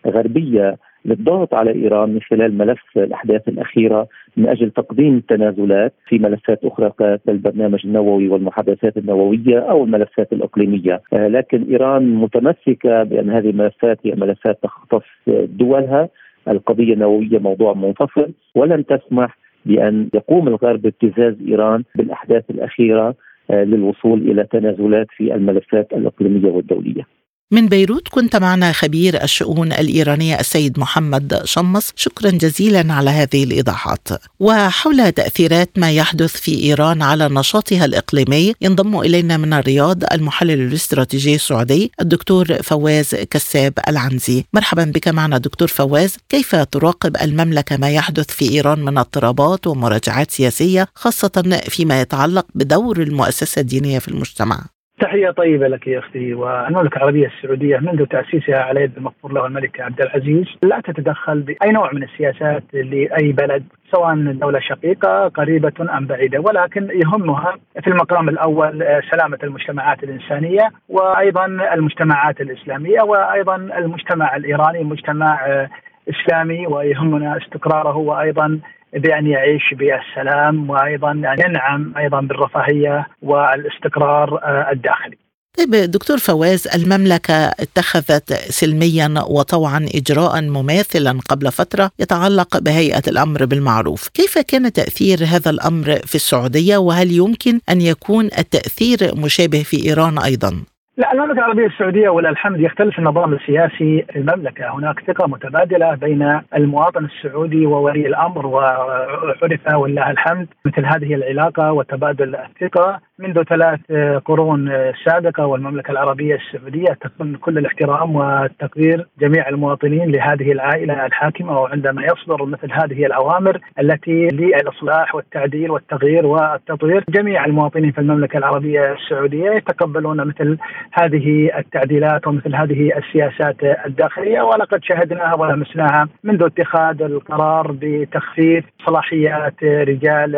وغربية 0.06 0.78
للضغط 1.06 1.54
على 1.54 1.72
إيران 1.72 2.10
من 2.10 2.22
خلال 2.22 2.58
ملف 2.58 2.84
الأحداث 2.98 3.48
الأخيرة 3.48 4.08
من 4.38 4.48
أجل 4.48 4.72
تقديم 4.72 5.20
تنازلات 5.20 5.94
في 6.08 6.20
ملفات 6.20 6.60
أخرى 6.64 6.92
كالبرنامج 7.00 7.80
النووي 7.86 8.28
والمحادثات 8.28 8.98
النووية 8.98 9.60
أو 9.60 9.84
الملفات 9.84 10.34
الإقليمية، 10.34 11.02
آه، 11.14 11.28
لكن 11.28 11.64
إيران 11.70 12.16
متمسكة 12.16 13.04
بأن 13.04 13.30
هذه 13.30 13.50
الملفات 13.50 14.00
هي 14.06 14.12
ملفات 14.16 14.60
تختص 14.64 15.04
دولها، 15.28 16.10
القضية 16.48 16.94
النووية 16.94 17.40
موضوع 17.40 17.74
منفصل. 17.74 18.32
ولن 18.56 18.86
تسمح 18.86 19.38
بأن 19.66 20.10
يقوم 20.14 20.48
الغرب 20.48 20.82
بابتزاز 20.82 21.36
إيران 21.48 21.84
بالأحداث 21.96 22.44
الأخيرة. 22.50 23.08
آه، 23.08 23.16
للوصول 23.50 24.32
إلى 24.32 24.44
تنازلات 24.44 25.08
في 25.18 25.36
الملفات 25.36 25.94
الإقليمية 25.94 26.52
والدولية. 26.52 27.08
من 27.52 27.68
بيروت 27.68 28.08
كنت 28.08 28.36
معنا 28.36 28.72
خبير 28.72 29.24
الشؤون 29.24 29.74
الإيرانية 29.74 30.40
السيد 30.40 30.80
محمد 30.80 31.42
شمص 31.44 31.92
شكرا 31.96 32.30
جزيلا 32.30 32.94
على 32.94 33.10
هذه 33.10 33.44
الإيضاحات. 33.44 34.08
وحول 34.40 35.12
تأثيرات 35.12 35.70
ما 35.78 35.92
يحدث 35.92 36.36
في 36.36 36.64
إيران 36.64 37.02
على 37.02 37.30
نشاطها 37.30 37.86
الإقليمي 37.86 38.54
ينضم 38.62 39.00
إلينا 39.00 39.38
من 39.38 39.54
الرياض 39.54 40.14
المحلل 40.14 40.62
الاستراتيجي 40.62 41.36
السعودي 41.36 41.92
الدكتور 42.02 42.64
فواز 42.64 43.16
كساب 43.16 43.74
العنزي. 43.88 44.46
مرحبا 44.54 44.84
بك 44.84 45.08
معنا 45.08 45.38
دكتور 45.38 45.68
فواز. 45.68 46.16
كيف 46.30 46.56
تراقب 46.56 47.18
المملكة 47.22 47.78
ما 47.78 47.92
يحدث 47.92 48.30
في 48.30 48.52
إيران 48.52 48.80
من 48.80 48.98
اضطرابات 48.98 49.68
ومراجعات 49.68 50.32
سياسية 50.32 50.88
خاصة 50.96 51.62
فيما 51.70 52.02
يتعلق 52.02 52.46
بدور 52.56 53.02
المؤسسة 53.02 53.60
الدينية 53.60 54.00
في 54.00 54.08
المجتمع؟ 54.08 54.75
تحية 55.00 55.30
طيبة 55.30 55.68
لك 55.68 55.88
يا 55.88 56.00
أختي 56.00 56.34
والمملكة 56.34 56.98
العربية 56.98 57.28
السعودية 57.28 57.78
منذ 57.78 58.06
تأسيسها 58.06 58.58
على 58.58 58.82
يد 58.82 58.98
المغفور 58.98 59.34
له 59.34 59.46
الملك 59.46 59.82
عبد 59.82 60.02
العزيز 60.02 60.46
لا 60.64 60.82
تتدخل 60.82 61.42
بأي 61.42 61.72
نوع 61.72 61.92
من 61.94 62.04
السياسات 62.04 62.64
لأي 62.74 63.32
بلد 63.32 63.64
سواء 63.92 64.16
دولة 64.16 64.60
شقيقة 64.60 65.28
قريبة 65.28 65.98
أم 65.98 66.06
بعيدة 66.06 66.40
ولكن 66.40 66.90
يهمها 66.94 67.58
في 67.84 67.88
المقام 67.88 68.30
الأول 68.30 68.86
سلامة 69.12 69.38
المجتمعات 69.44 70.04
الإنسانية 70.04 70.72
وأيضا 70.90 71.46
المجتمعات 71.46 72.42
الإسلامية 72.42 73.02
وأيضا 73.02 73.56
المجتمع 73.56 74.36
الإيراني 74.36 74.84
مجتمع 74.84 75.68
إسلامي 76.10 76.68
ويهمنا 76.68 77.38
استقراره 77.38 77.98
وأيضا 77.98 78.60
بأن 78.96 79.28
يعيش 79.28 79.74
بالسلام 79.74 80.70
وأيضا 80.70 81.12
أن 81.12 81.36
ينعم 81.40 81.94
أيضا 81.98 82.22
بالرفاهية 82.22 83.08
والاستقرار 83.22 84.40
آه، 84.44 84.72
الداخلي. 84.72 85.18
طيب 85.58 85.72
دكتور 85.72 86.18
فواز 86.18 86.68
المملكة 86.76 87.34
اتخذت 87.34 88.34
سلميا 88.34 89.14
وطوعا 89.28 89.90
إجراء 89.96 90.42
مماثلا 90.42 91.20
قبل 91.30 91.52
فترة 91.52 91.92
يتعلق 92.00 92.58
بهيئة 92.58 93.04
الأمر 93.08 93.46
بالمعروف. 93.46 94.08
كيف 94.08 94.38
كان 94.38 94.74
تأثير 94.74 95.18
هذا 95.26 95.52
الأمر 95.52 95.86
في 96.06 96.16
السعودية؟ 96.16 96.78
وهل 96.78 97.12
يمكن 97.12 97.60
أن 97.70 97.82
يكون 97.82 98.26
التأثير 98.26 99.16
مشابه 99.16 99.64
في 99.64 99.86
إيران 99.86 100.18
أيضا؟ 100.20 100.64
لا 100.98 101.14
المملكة 101.14 101.40
العربية 101.40 101.66
السعودية 101.66 102.10
ولله 102.10 102.30
الحمد 102.30 102.60
يختلف 102.60 103.00
النظام 103.00 103.34
السياسي. 103.34 104.06
في 104.10 104.20
المملكة، 104.20 104.76
هناك 104.76 105.00
ثقة 105.00 105.28
متبادلة 105.28 105.96
بين 105.96 106.42
المواطن 106.56 107.06
السعودي 107.06 107.66
وولي 107.66 108.08
الأمر 108.08 108.46
وعرف 108.46 109.44
ولله 109.76 110.12
الحمد 110.12 110.48
مثل 110.66 110.86
هذه 110.86 111.16
العلاقة 111.16 111.72
وتبادل 111.72 112.36
الثقة. 112.36 113.00
منذ 113.20 113.44
ثلاث 113.44 113.80
قرون 114.26 114.72
سابقة 115.06 115.46
والمملكة 115.46 115.92
العربية 115.92 116.36
السعودية 116.36 116.98
تكون 117.02 117.36
كل 117.36 117.58
الاحترام 117.58 118.16
والتقدير 118.16 119.08
جميع 119.20 119.50
المواطنين 119.50 120.12
لهذه 120.12 120.52
العائلة 120.52 121.06
الحاكمة 121.06 121.60
وعندما 121.60 122.06
يصدر 122.06 122.46
مثل 122.46 122.72
هذه 122.72 123.06
الأوامر 123.06 123.60
التي 123.80 124.28
للإصلاح 124.28 125.16
والتعديل 125.16 125.72
والتغيير 125.72 126.26
والتطوير 126.26 127.04
جميع 127.10 127.46
المواطنين 127.46 127.92
في 127.92 128.02
المملكة 128.02 128.38
العربية 128.38 128.94
السعودية 128.94 129.52
يتقبلون 129.52 130.28
مثل 130.28 130.58
هذه 130.94 131.58
التعديلات 131.58 132.28
ومثل 132.28 132.56
هذه 132.56 132.92
السياسات 132.98 133.56
الداخلية. 133.86 134.42
ولقد 134.42 134.84
شهدناها 134.84 135.36
ولمسناها 135.36 136.08
منذ 136.24 136.44
اتخاذ 136.44 137.02
القرار 137.02 137.76
بتخفيف 137.82 138.66
صلاحيات 138.86 139.64
رجال 139.64 140.36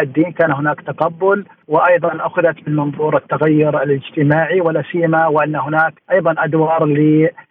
الدين. 0.00 0.32
كان 0.32 0.52
هناك 0.52 0.80
تقبل 0.80 1.44
وأيضا 1.68 2.26
أخذت 2.26 2.68
من 2.68 2.76
منظور 2.76 3.16
التغير 3.16 3.82
الاجتماعي 3.82 4.60
ولا 4.60 4.82
سيما 4.92 5.26
وأن 5.26 5.56
هناك 5.56 5.94
أيضا 6.12 6.34
أدوار 6.38 6.84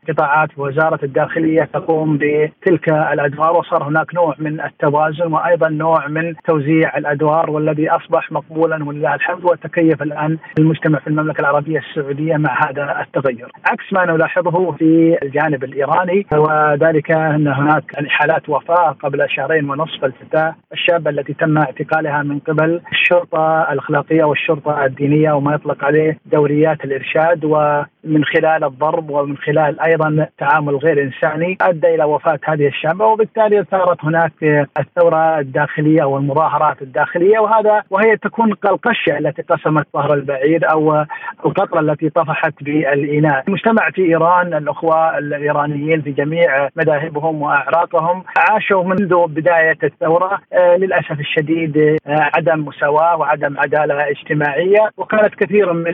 لقطاعات 0.08 0.50
وزارة 0.58 1.00
الداخلية 1.04 1.70
تقوم 1.74 2.18
بتلك 2.18 2.90
الأدوار 2.90 3.58
وصار 3.58 3.84
هناك 3.84 4.16
نوع 4.16 4.36
من 4.40 4.62
التوازن 4.62 5.34
وأيضا 5.34 5.70
نوع 5.70 6.08
من 6.08 6.34
توزيع 6.48 6.98
الأدوار 6.98 7.50
والذي 7.50 7.90
أصبح 7.90 8.32
مقبولا 8.32 8.84
ولله 8.84 9.16
الحمد 9.16 9.46
وتكيف 9.46 10.02
الآن 10.02 10.38
المجتمع 10.60 11.00
في 11.00 11.08
المملكة 11.08 11.42
العربية 11.42 11.80
السعودية 11.80 12.38
مع 12.38 12.70
هذا 12.70 13.02
التغير، 13.02 13.52
عكس 13.72 13.94
ما 13.94 14.06
نلاحظه 14.06 14.72
في 14.72 15.18
الجانب 15.24 15.64
الإيراني 15.64 16.26
وذلك 16.34 17.12
أن 17.12 17.48
هناك 17.48 17.84
يعني 17.94 18.10
حالات 18.10 18.50
وفاة 18.50 18.92
قبل 18.92 19.26
شهرين 19.30 19.70
ونصف 19.70 20.06
الفتاة 20.06 20.56
الشابة 20.74 21.10
التي 21.10 21.34
تم 21.34 21.58
اعتقالها 21.58 22.24
من 22.24 22.40
قبل 22.40 22.82
الشرطة 22.92 23.72
الأخلاقية 23.72 24.24
والشرطة 24.24 24.86
الدينية 24.86 25.32
وما 25.32 25.56
يطلق 25.56 25.84
عليه 25.84 26.18
دوريات 26.26 26.86
الإرشاد 26.86 27.46
ومن 27.46 28.24
خلال 28.24 28.64
الضرب 28.64 29.10
ومن 29.10 29.38
خلال 29.38 29.80
أيضا 29.94 30.28
تعامل 30.38 30.76
غير 30.76 31.04
إنساني 31.04 31.58
أدى 31.62 31.96
إلى 31.96 32.04
وفاة 32.04 32.40
هذه 32.44 32.68
الشابة 32.68 33.06
وبالتالي 33.06 33.66
صارت 33.72 34.06
هناك 34.06 34.32
الثورة 34.80 35.40
الداخلية 35.40 36.04
والمظاهرات 36.04 36.82
الداخلية 36.82 37.40
وهذا 37.40 37.84
وهي 37.90 38.18
تكون 38.18 38.54
كالقشه 38.54 39.18
التي 39.18 39.42
قسمت 39.42 39.88
ظهر 39.94 40.14
البعير 40.14 40.72
أو 40.72 41.06
القطره 41.46 41.80
التي 41.80 42.10
طفحت 42.10 42.54
بالإناء. 42.62 43.44
المجتمع 43.48 43.90
في 43.90 44.02
إيران 44.02 44.54
الأخوة 44.54 45.18
الإيرانيين 45.18 46.02
في 46.02 46.12
جميع 46.12 46.70
مذاهبهم 46.76 47.42
وأعراقهم 47.42 48.24
عاشوا 48.38 48.84
منذ 48.84 49.28
بداية 49.28 49.78
الثورة 49.84 50.40
آه، 50.54 50.76
للأسف 50.76 51.20
الشديد 51.20 51.78
آه، 51.78 52.30
عدم 52.36 52.66
مساواة 52.66 53.18
وعدم 53.18 53.60
عدالة 53.60 54.10
اجتماعية 54.10 54.90
وكانت 54.98 55.36
كثير 55.36 55.74
من 55.74 55.94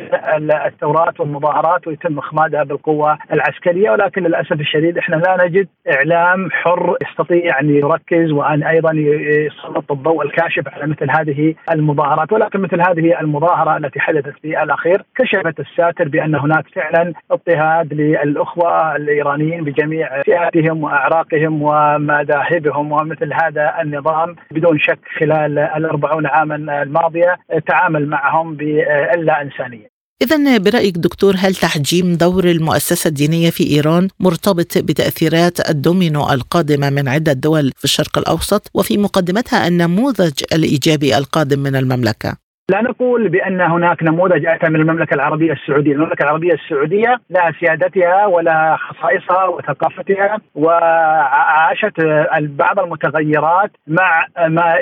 الثورات 0.66 1.20
والمظاهرات 1.20 1.88
ويتم 1.88 2.18
إخمادها 2.18 2.64
بالقوة 2.64 3.18
العسكرية 3.34 3.89
ولكن 3.92 4.24
للأسف 4.24 4.52
الشديد 4.60 4.98
إحنا 4.98 5.16
لا 5.16 5.46
نجد 5.46 5.68
إعلام 5.94 6.52
حر 6.52 6.96
يستطيع 7.10 7.60
أن 7.60 7.70
يركز 7.76 8.32
وأن 8.32 8.64
أيضا 8.64 8.92
يسلط 8.94 9.92
الضوء 9.92 10.26
الكاشف 10.26 10.68
على 10.68 10.88
مثل 10.88 11.12
هذه 11.12 11.56
المظاهرات. 11.72 12.32
ولكن 12.32 12.60
مثل 12.60 12.82
هذه 12.82 13.20
المظاهرة 13.22 13.78
التي 13.78 14.00
حدثت 14.00 14.34
في 14.42 14.64
الأخير 14.64 15.02
كشفت 15.16 15.60
الساتر 15.60 16.08
بأن 16.08 16.36
هناك 16.36 16.66
فعلا 16.76 17.14
اضطهاد 17.32 17.94
للأخوة 17.94 18.96
الإيرانيين 18.96 19.64
بجميع 19.64 20.22
فئاتهم 20.22 20.84
وأعراقهم 20.84 21.62
ومذاهبهم 21.64 22.92
ومثل 22.92 23.34
هذا 23.44 23.76
النظام 23.82 24.36
بدون 24.52 24.80
شك 24.80 25.00
خلال 25.20 25.60
الأربعون 25.60 26.28
عاما 26.28 26.82
الماضية 26.82 27.38
تعامل 27.68 28.08
معهم 28.08 28.56
بإلا 28.56 29.42
إنسانية. 29.42 29.89
إذا 30.22 30.58
برأيك 30.58 30.98
دكتور 30.98 31.36
هل 31.38 31.56
تحجيم 31.56 32.16
دور 32.16 32.52
المؤسسة 32.52 33.08
الدينية 33.08 33.50
في 33.50 33.68
إيران 33.68 34.08
مرتبط 34.20 34.78
بتأثيرات 34.78 35.70
الدومينو 35.70 36.30
القادمة 36.30 36.90
من 36.90 37.08
عدة 37.08 37.34
دول 37.34 37.72
في 37.78 37.86
الشرق 37.86 38.18
الأوسط 38.18 38.72
وفي 38.74 38.98
مقدمتها 38.98 39.68
النموذج 39.68 40.34
الإيجابي 40.54 41.18
القادم 41.18 41.60
من 41.60 41.76
المملكة؟ 41.76 42.49
لا 42.70 42.82
نقول 42.82 43.30
بأن 43.30 43.62
هناك 43.62 44.04
نموذج 44.04 44.46
آتى 44.46 44.70
من 44.70 44.76
المملكة 44.76 45.14
العربية 45.14 45.54
السعودية، 45.54 45.92
المملكة 45.92 46.24
العربية 46.24 46.54
السعودية 46.54 47.20
لها 47.30 47.52
سيادتها 47.60 48.26
ولها 48.26 48.78
خصائصها 48.78 49.46
وثقافتها 49.46 50.38
وعاشت 50.56 51.94
بعض 52.40 52.80
المتغيرات 52.80 53.72
مع 53.88 54.26
ما 54.48 54.76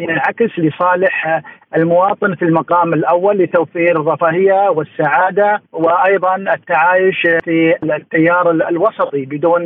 ينعكس 0.00 0.58
لصالح 0.58 1.42
المواطن 1.76 2.34
في 2.34 2.44
المقام 2.44 2.94
الأول 2.94 3.38
لتوفير 3.38 4.00
الرفاهية 4.00 4.70
والسعادة 4.70 5.62
وأيضا 5.72 6.36
التعايش 6.36 7.22
في 7.44 7.74
التيار 7.82 8.50
الوسطي 8.50 9.24
بدون 9.24 9.64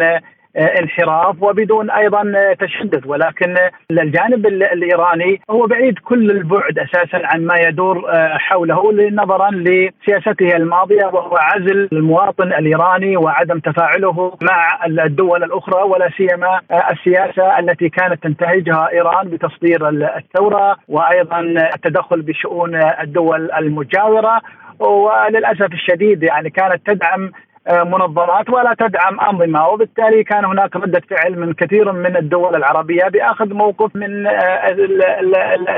انحراف 0.59 1.43
وبدون 1.43 1.91
أيضا 1.91 2.33
آه، 2.37 2.53
تشدد. 2.53 3.07
ولكن 3.07 3.55
الجانب 3.91 4.47
الإيراني 4.47 5.41
هو 5.51 5.67
بعيد 5.67 5.99
كل 5.99 6.31
البعد 6.31 6.79
أساسا 6.79 7.21
عن 7.25 7.45
ما 7.45 7.55
يدور 7.59 8.11
آه، 8.11 8.37
حوله 8.39 9.11
نظرا 9.11 9.51
لسياسته 9.51 10.57
الماضية 10.57 11.07
وهو 11.07 11.37
عزل 11.37 11.89
المواطن 11.93 12.53
الإيراني 12.53 13.17
وعدم 13.17 13.59
تفاعله 13.59 14.37
مع 14.43 14.87
الدول 14.87 15.45
الأخرى 15.45 15.83
ولا 15.83 16.11
سيما 16.17 16.61
السياسة 16.91 17.59
التي 17.59 17.89
كانت 17.89 18.23
تنتهجها 18.23 18.89
إيران 18.93 19.29
بتصدير 19.29 19.89
الثورة 19.89 20.77
وأيضا 20.89 21.41
التدخل 21.75 22.23
بشؤون 22.23 22.75
الدول 22.75 23.53
المجاورة. 23.53 24.41
وللأسف 24.81 25.73
الشديد 25.73 26.23
يعني 26.23 26.51
كانت 26.51 26.91
تدعم 26.91 27.33
منظمات 27.69 28.51
ولا 28.51 28.75
تدعم 28.79 29.21
أنظمة. 29.21 29.69
وبالتالي 29.69 30.25
كان 30.25 30.45
هناك 30.45 30.77
ردة 30.77 31.03
فعل 31.11 31.39
من 31.39 31.53
كثير 31.53 31.93
من 31.93 32.17
الدول 32.17 32.57
العربية 32.57 33.05
بأخذ 33.05 33.55
موقف 33.55 33.97
من 33.97 34.27
آه، 34.27 34.77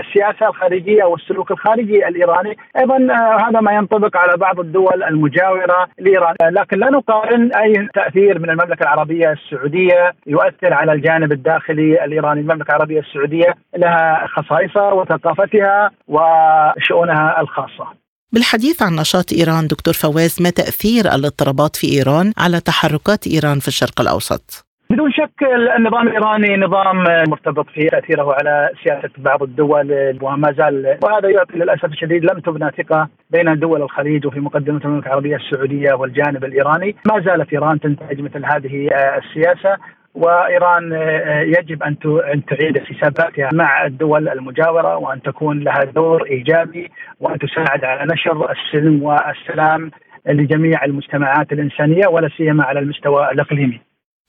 السياسة 0.01 0.49
الخارجية 0.49 1.05
والسلوك 1.05 1.51
الخارجي 1.51 2.09
الإيراني، 2.09 2.57
أيضا 2.77 2.97
آه، 2.97 3.49
هذا 3.49 3.61
ما 3.61 3.73
ينطبق 3.73 4.17
على 4.17 4.37
بعض 4.37 4.61
الدول 4.61 5.03
المجاورة 5.03 5.89
لإيران، 5.99 6.35
لكن 6.43 6.79
لا 6.79 6.91
نقارن 6.91 7.55
أي 7.55 7.89
تأثير 7.95 8.39
من 8.39 8.51
المملكة 8.51 8.83
العربية 8.83 9.33
السعودية 9.33 10.15
يؤثر 10.27 10.75
على 10.75 10.93
الجانب 10.93 11.33
الداخلي 11.33 12.05
الإيراني، 12.05 12.41
المملكة 12.41 12.71
العربية 12.71 13.01
السعودية 13.01 13.55
لها 13.77 14.27
خصائصها 14.27 14.93
وثقافتها 14.93 15.91
وشؤونها 16.09 17.41
الخاصة. 17.41 18.00
بالحديث 18.33 18.83
عن 18.83 18.93
نشاط 18.97 19.33
إيران 19.33 19.67
دكتور 19.67 19.95
فواز 19.95 20.43
ما 20.43 20.51
تأثير 20.51 21.05
الاضطرابات 21.15 21.77
في 21.77 21.87
إيران 21.97 22.33
على 22.39 22.61
تحركات 22.61 23.27
إيران 23.27 23.59
في 23.59 23.69
الشرق 23.69 24.01
الأوسط؟ 24.01 24.67
بدون 24.91 25.13
شك 25.13 25.43
النظام 25.77 26.09
الإيراني 26.09 26.57
نظام 26.57 26.97
مرتبط 27.29 27.67
في 27.75 27.89
تأثيره 27.89 28.33
على 28.33 28.71
سياسة 28.85 29.11
بعض 29.19 29.43
الدول 29.43 30.19
وما 30.23 30.53
زال 30.53 30.99
وهذا 31.03 31.29
يعطي 31.29 31.57
للأسف 31.57 31.85
الشديد 31.85 32.25
لم 32.25 32.41
تبنى 32.41 32.71
ثقة 32.79 33.09
بين 33.31 33.59
دول 33.59 33.83
الخليج 33.83 34.27
وفي 34.27 34.41
مقدمة 34.41 34.81
المملكة 34.85 35.07
العربية 35.07 35.37
السعودية 35.37 35.93
والجانب 35.93 36.45
الإيراني، 36.45 36.97
ما 37.07 37.21
زالت 37.21 37.53
إيران 37.53 37.81
تنتهج 37.81 38.21
مثل 38.21 38.45
هذه 38.45 38.89
السياسة 39.19 39.77
وإيران 40.15 40.93
آه، 40.93 41.41
يجب 41.41 41.83
أن 41.83 41.97
أن 42.35 42.45
تعيد 42.45 42.79
حساباتها 42.79 43.51
مع 43.53 43.87
الدول 43.87 44.29
المجاورة 44.29 44.97
وأن 44.97 45.23
تكون 45.23 45.61
لها 45.61 45.85
دور 45.85 46.27
إيجابي 46.27 46.91
وأن 47.21 47.39
تساعد 47.39 47.85
على 47.85 48.13
نشر 48.13 48.53
السلم 48.53 49.03
والسلام 49.03 49.91
لجميع 50.27 50.85
المجتمعات 50.85 51.53
الإنسانية 51.53 52.09
ولا 52.09 52.31
سيما 52.37 52.65
على 52.65 52.81
المستوى 52.81 53.31
الإقليمي. 53.31 53.81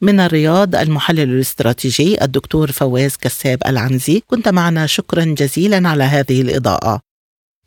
من 0.02 0.20
الرياض 0.20 0.76
المحلل 0.76 1.20
الاستراتيجي 1.20 2.24
الدكتور 2.24 2.68
فواز 2.68 3.18
كساب 3.18 3.58
العنزي 3.68 4.22
كنت 4.28 4.50
معنا 4.50 4.86
شكرا 4.86 5.24
جزيلا 5.24 5.90
على 5.90 6.04
هذه 6.04 6.42
الإضاءة 6.42 7.00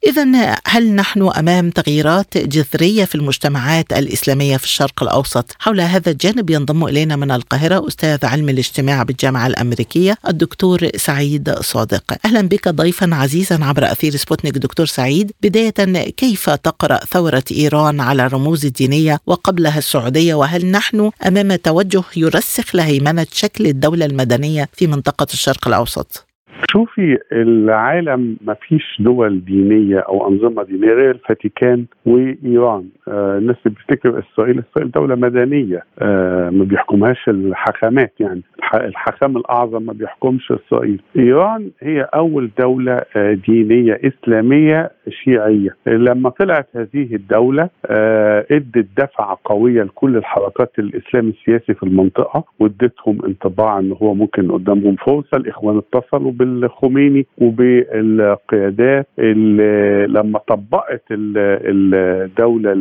إذا 0.06 0.56
هل 0.66 0.94
نحن 0.94 1.23
أمام 1.23 1.70
تغييرات 1.70 2.38
جذرية 2.38 3.04
في 3.04 3.14
المجتمعات 3.14 3.92
الإسلامية 3.92 4.56
في 4.56 4.64
الشرق 4.64 5.02
الأوسط؟ 5.02 5.56
حول 5.58 5.80
هذا 5.80 6.11
الجانب 6.11 6.50
ينضم 6.50 6.84
إلينا 6.84 7.16
من 7.16 7.30
القاهرة 7.30 7.88
أستاذ 7.88 8.26
علم 8.26 8.49
الاجتماع 8.49 9.02
بالجامعة 9.02 9.46
الأمريكية 9.46 10.18
الدكتور 10.28 10.88
سعيد 10.96 11.54
صادق 11.61 12.02
أهلا 12.25 12.40
بك 12.40 12.68
ضيفا 12.68 13.14
عزيزا 13.14 13.64
عبر 13.64 13.92
أثير 13.92 14.16
سبوتنيك 14.16 14.58
دكتور 14.58 14.87
سعيد 14.87 15.32
بداية 15.42 16.11
كيف 16.11 16.50
تقرأ 16.50 16.99
ثورة 17.04 17.44
إيران 17.50 18.00
على 18.00 18.26
الرموز 18.26 18.66
الدينية 18.66 19.18
وقبلها 19.26 19.78
السعودية 19.78 20.34
وهل 20.34 20.66
نحن 20.66 21.11
أمام 21.26 21.54
توجه 21.54 22.02
يرسخ 22.16 22.75
لهيمنة 22.75 23.26
شكل 23.32 23.66
الدولة 23.66 24.06
المدنية 24.06 24.68
في 24.73 24.87
منطقة 24.87 25.26
الشرق 25.32 25.68
الأوسط؟ 25.68 26.24
شوفي 26.71 27.18
العالم 27.33 28.37
ما 28.47 28.54
فيش 28.54 28.97
دول 29.00 29.44
دينية 29.44 29.99
أو 29.99 30.28
أنظمة 30.28 30.62
دينية 30.62 30.92
غير 30.92 31.11
الفاتيكان 31.11 31.85
وإيران. 32.06 32.85
آه 33.09 33.38
الناس 33.38 33.56
بتفتكر 33.66 34.18
إسرائيل 34.18 34.62
إسرائيل 34.71 34.90
دولة 34.90 35.14
مدنية. 35.14 35.83
آه 35.99 36.50
ما 36.50 36.64
بيحكمهاش 36.64 37.28
الحاخامات 37.28 38.12
يعني. 38.21 38.42
الحاخام 38.75 39.37
الأعظم 39.37 39.83
ما 39.83 39.92
بيحكمش 39.92 40.52
إسرائيل. 40.52 41.00
إيران 41.16 41.71
هي 41.83 42.02
أول 42.14 42.50
دولة 42.59 43.02
آه 43.16 43.33
دينية 43.49 44.00
إسلامية 44.04 44.90
شيعية. 45.09 45.76
لما 45.87 46.30
طلعت 46.30 46.68
هذه 46.76 47.14
الدولة 47.14 47.68
آه 47.87 48.46
إدت 48.50 48.87
دفعة 48.98 49.38
قوية 49.44 49.83
لكل 49.83 50.16
الحركات 50.16 50.72
الإسلام 50.79 51.29
السياسي 51.29 51.74
في 51.74 51.83
المنطقة 51.83 52.44
وإدتهم 52.61 53.24
انطباع 53.27 53.79
أن 53.79 53.92
هو 54.03 54.14
ممكن 54.14 54.50
قدامهم 54.53 54.96
فرصة 54.96 55.37
الإخوان 55.37 55.79
اتصلوا 55.79 56.33
بالخميني 56.61 57.27
وبالقيادات 57.38 59.07
اللي 59.19 60.07
لما 60.09 60.38
طبقت 60.38 61.03
الدولة 61.11 62.73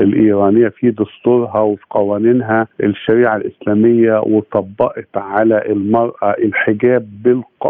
الإيرانية 0.00 0.68
في 0.68 0.90
دستورها 0.90 1.60
وفي 1.60 1.84
قوانينها 1.90 2.66
الشريعة 2.82 3.36
الإسلامية 3.36 4.20
وطبقت 4.20 5.08
على 5.16 5.62
المرأة 5.66 6.34
الحجاب 6.38 7.08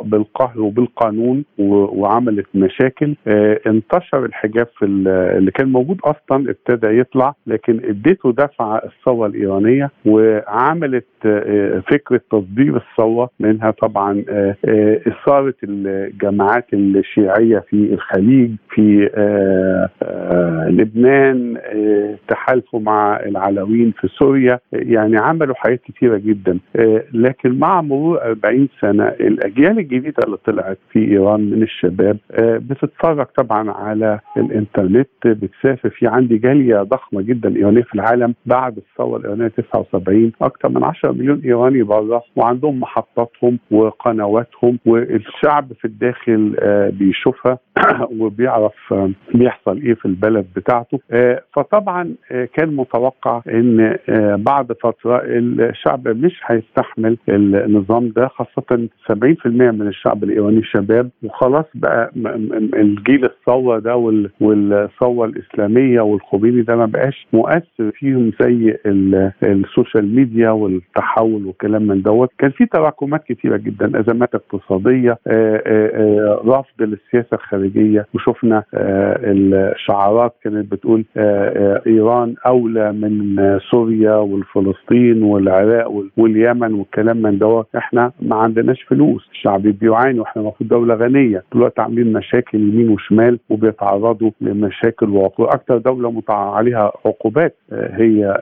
بالقهر 0.04 0.60
وبالقانون 0.60 1.44
وعملت 1.58 2.46
مشاكل 2.54 3.16
آه، 3.26 3.60
انتشر 3.66 4.24
الحجاب 4.24 4.66
في 4.78 4.84
اللي 4.84 5.50
كان 5.50 5.68
موجود 5.72 6.00
أصلا 6.04 6.50
ابتدى 6.50 6.98
يطلع 6.98 7.34
لكن 7.46 7.80
اديته 7.84 8.32
دفعه 8.32 8.76
الثورة 8.84 9.26
الإيرانية 9.26 9.90
وعملت 10.06 11.06
آه، 11.26 11.82
فكرة 11.92 12.20
تصدير 12.30 12.76
الثورة 12.76 13.30
منها 13.40 13.70
طبعا 13.70 14.24
آه، 14.28 14.56
اثاره 15.38 15.54
الجماعات 15.64 16.66
الشيعية 16.74 17.58
في 17.58 17.94
الخليج 17.94 18.50
في 18.70 19.10
آه، 19.14 19.88
آه، 20.02 20.68
لبنان 20.68 21.56
آه، 21.56 22.14
تحالفوا 22.28 22.80
مع 22.80 23.20
العلويين 23.20 23.92
في 24.00 24.08
سوريا 24.08 24.58
يعني 24.72 25.16
عملوا 25.18 25.54
حاجات 25.54 25.80
كثيره 25.88 26.16
جدا. 26.16 26.58
لكن 27.12 27.58
مع 27.58 27.80
مرور 27.80 28.22
40 28.22 28.68
سنة 28.80 29.04
الأجيال 29.04 29.78
الجديدة 29.78 30.24
اللي 30.24 30.36
طلعت 30.36 30.78
في 30.92 30.98
إيران 30.98 31.40
من 31.40 31.62
الشباب 31.62 32.18
بتتفرج 32.40 33.26
طبعا 33.36 33.70
على 33.70 34.20
الإنترنت 34.36 35.08
بتسافر 35.24 35.90
في 35.90 36.06
عندي 36.06 36.38
جالية 36.38 36.82
ضخمة 36.82 37.22
جدا 37.22 37.56
إيرانية 37.56 37.82
في 37.82 37.94
العالم 37.94 38.34
بعد 38.46 38.76
الثورة 38.76 39.16
الإيرانية 39.16 39.48
79 39.48 40.32
أكثر 40.42 40.68
من 40.68 40.84
10 40.84 41.12
مليون 41.12 41.40
إيراني 41.44 41.82
بره 41.82 42.22
وعندهم 42.36 42.80
محطاتهم 42.80 43.58
وقنواتهم 43.70 44.78
و 44.86 45.17
الشعب 45.26 45.72
في 45.72 45.84
الداخل 45.84 46.56
آه، 46.60 46.90
بيشوفها 46.90 47.58
وبيعرف 48.20 48.92
آه، 48.92 49.10
بيحصل 49.34 49.80
إيه 49.82 49.94
في 49.94 50.06
البلد 50.06 50.46
بتاعته. 50.56 51.00
آه، 51.10 51.42
فطبعا 51.52 52.14
كان 52.54 52.76
متوقع 52.76 53.42
إن 53.48 53.96
بعد 54.38 54.72
فترة 54.72 55.22
الشعب 55.24 56.08
مش 56.08 56.40
هيستحمل 56.46 57.16
النظام 57.28 58.08
ده 58.08 58.28
خاصة 58.28 58.88
70% 59.06 59.70
من 59.70 59.88
الشعب 59.88 60.24
الإيراني 60.24 60.62
شباب. 60.62 61.10
وخلاص 61.22 61.64
بقى 61.74 62.10
الجيل 62.74 63.24
الثورة 63.24 63.78
ده 63.78 63.96
والثورة 64.40 65.26
الإسلامية 65.28 66.00
والخميني 66.00 66.62
ده 66.62 66.76
ما 66.76 66.86
بقاش 66.86 67.26
مؤثر 67.32 67.90
فيهم 67.94 68.32
زي 68.40 68.76
ال 69.42 69.53
social 69.53 70.14
media 70.16 70.50
والتحول 70.50 71.46
والكلام 71.46 71.82
من 71.82 72.02
دوت. 72.02 72.30
كان 72.38 72.50
في 72.50 72.66
تراكمات 72.66 73.24
كثيره 73.24 73.56
جدا 73.56 74.00
أزمات 74.00 74.34
اقتصادية 74.34 75.07
الخارجيه 75.08 75.18
آه، 75.26 75.62
آه، 75.66 75.90
آه، 75.96 76.42
رفض 76.46 76.82
للسياسة 76.82 77.34
الخارجية. 77.34 78.06
وشفنا 78.14 78.62
الشعارات 78.74 80.34
كانت 80.44 80.72
بتقول 80.72 81.04
إيران 81.86 82.34
أولى 82.46 82.92
من 82.92 83.58
سوريا 83.70 84.14
والفلسطين 84.14 85.22
والعراق 85.22 86.04
واليمن 86.16 86.74
والكلام 86.74 87.16
من 87.22 87.38
دوت. 87.38 87.66
إحنا 87.76 88.12
ما 88.22 88.36
عندناش 88.36 88.82
فلوس. 88.82 89.28
الشعب 89.32 89.62
بيعاني 89.62 90.20
وإحنا 90.20 90.42
المفروض 90.42 90.68
دولة 90.70 90.94
غنية. 90.94 91.44
دلوقتي 91.54 91.80
عاملين 91.80 92.12
مشاكل 92.12 92.58
يمين 92.58 92.88
وشمال 92.88 93.38
وبيتعرضوا 93.50 94.30
لمشاكل 94.40 95.08
وعقوبات. 95.10 95.54
أكثر 95.54 95.78
دولة 95.78 96.10
متع 96.10 96.54
عليها 96.54 96.92
عقوبات 97.06 97.56
هي 97.72 98.40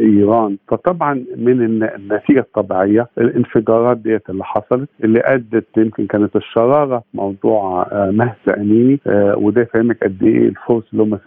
إيران. 0.00 0.56
فطبعا 0.68 1.24
من 1.36 1.62
النتيجة 1.62 2.40
الطبيعية 2.40 3.06
الانفجارات 3.18 3.96
ديت 3.96 4.30
اللي 4.30 4.44
حصلت 4.44 4.88
اللي 5.04 5.20
أدت 5.24 5.59
زادت 5.60 5.76
يمكن 5.76 6.06
كانت 6.06 6.36
الشرارة 6.36 7.02
موضوع 7.14 7.82
آه، 7.92 8.10
مهسا 8.10 8.60
اميني 8.60 9.00
آه، 9.06 9.34
وده 9.38 9.62
يفهمك 9.62 10.04
قد 10.04 10.22
إيه 10.22 10.48
الفرس 10.48 10.84
اللي 10.92 11.02
هم 11.02 11.18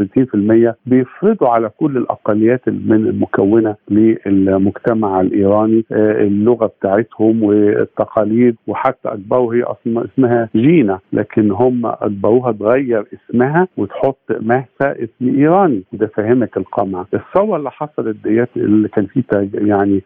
60% 0.71 0.75
بيفرضوا 0.85 1.49
على 1.49 1.69
كل 1.77 1.97
الأقليات 1.97 2.61
من 2.69 2.95
المكونة 2.95 3.75
للمجتمع 3.89 5.21
الإيراني 5.21 5.85
اللغة 5.91 6.65
بتاعتهم 6.65 7.43
والتقاليد 7.43 8.55
وحتى 8.67 9.09
اجبروا 9.09 9.53
هي 9.53 9.63
أصلا 9.63 10.05
اسمها 10.05 10.49
جينا 10.55 10.99
لكن 11.13 11.51
هم 11.51 11.81
أجبروها 11.85 12.51
تغير 12.51 13.05
اسمها 13.13 13.67
وتحط 13.77 14.19
مهسا 14.41 14.67
اسم 14.81 15.35
إيراني 15.39 15.83
وده 15.93 16.07
فهمك 16.07 16.57
القمع. 16.57 17.05
الثورة 17.13 17.57
اللي 17.57 17.71
حصلت 17.71 18.15
ديت 18.23 18.49
اللي 18.57 18.87
كان 18.87 19.05
في 19.05 19.23
يعني 19.53 20.01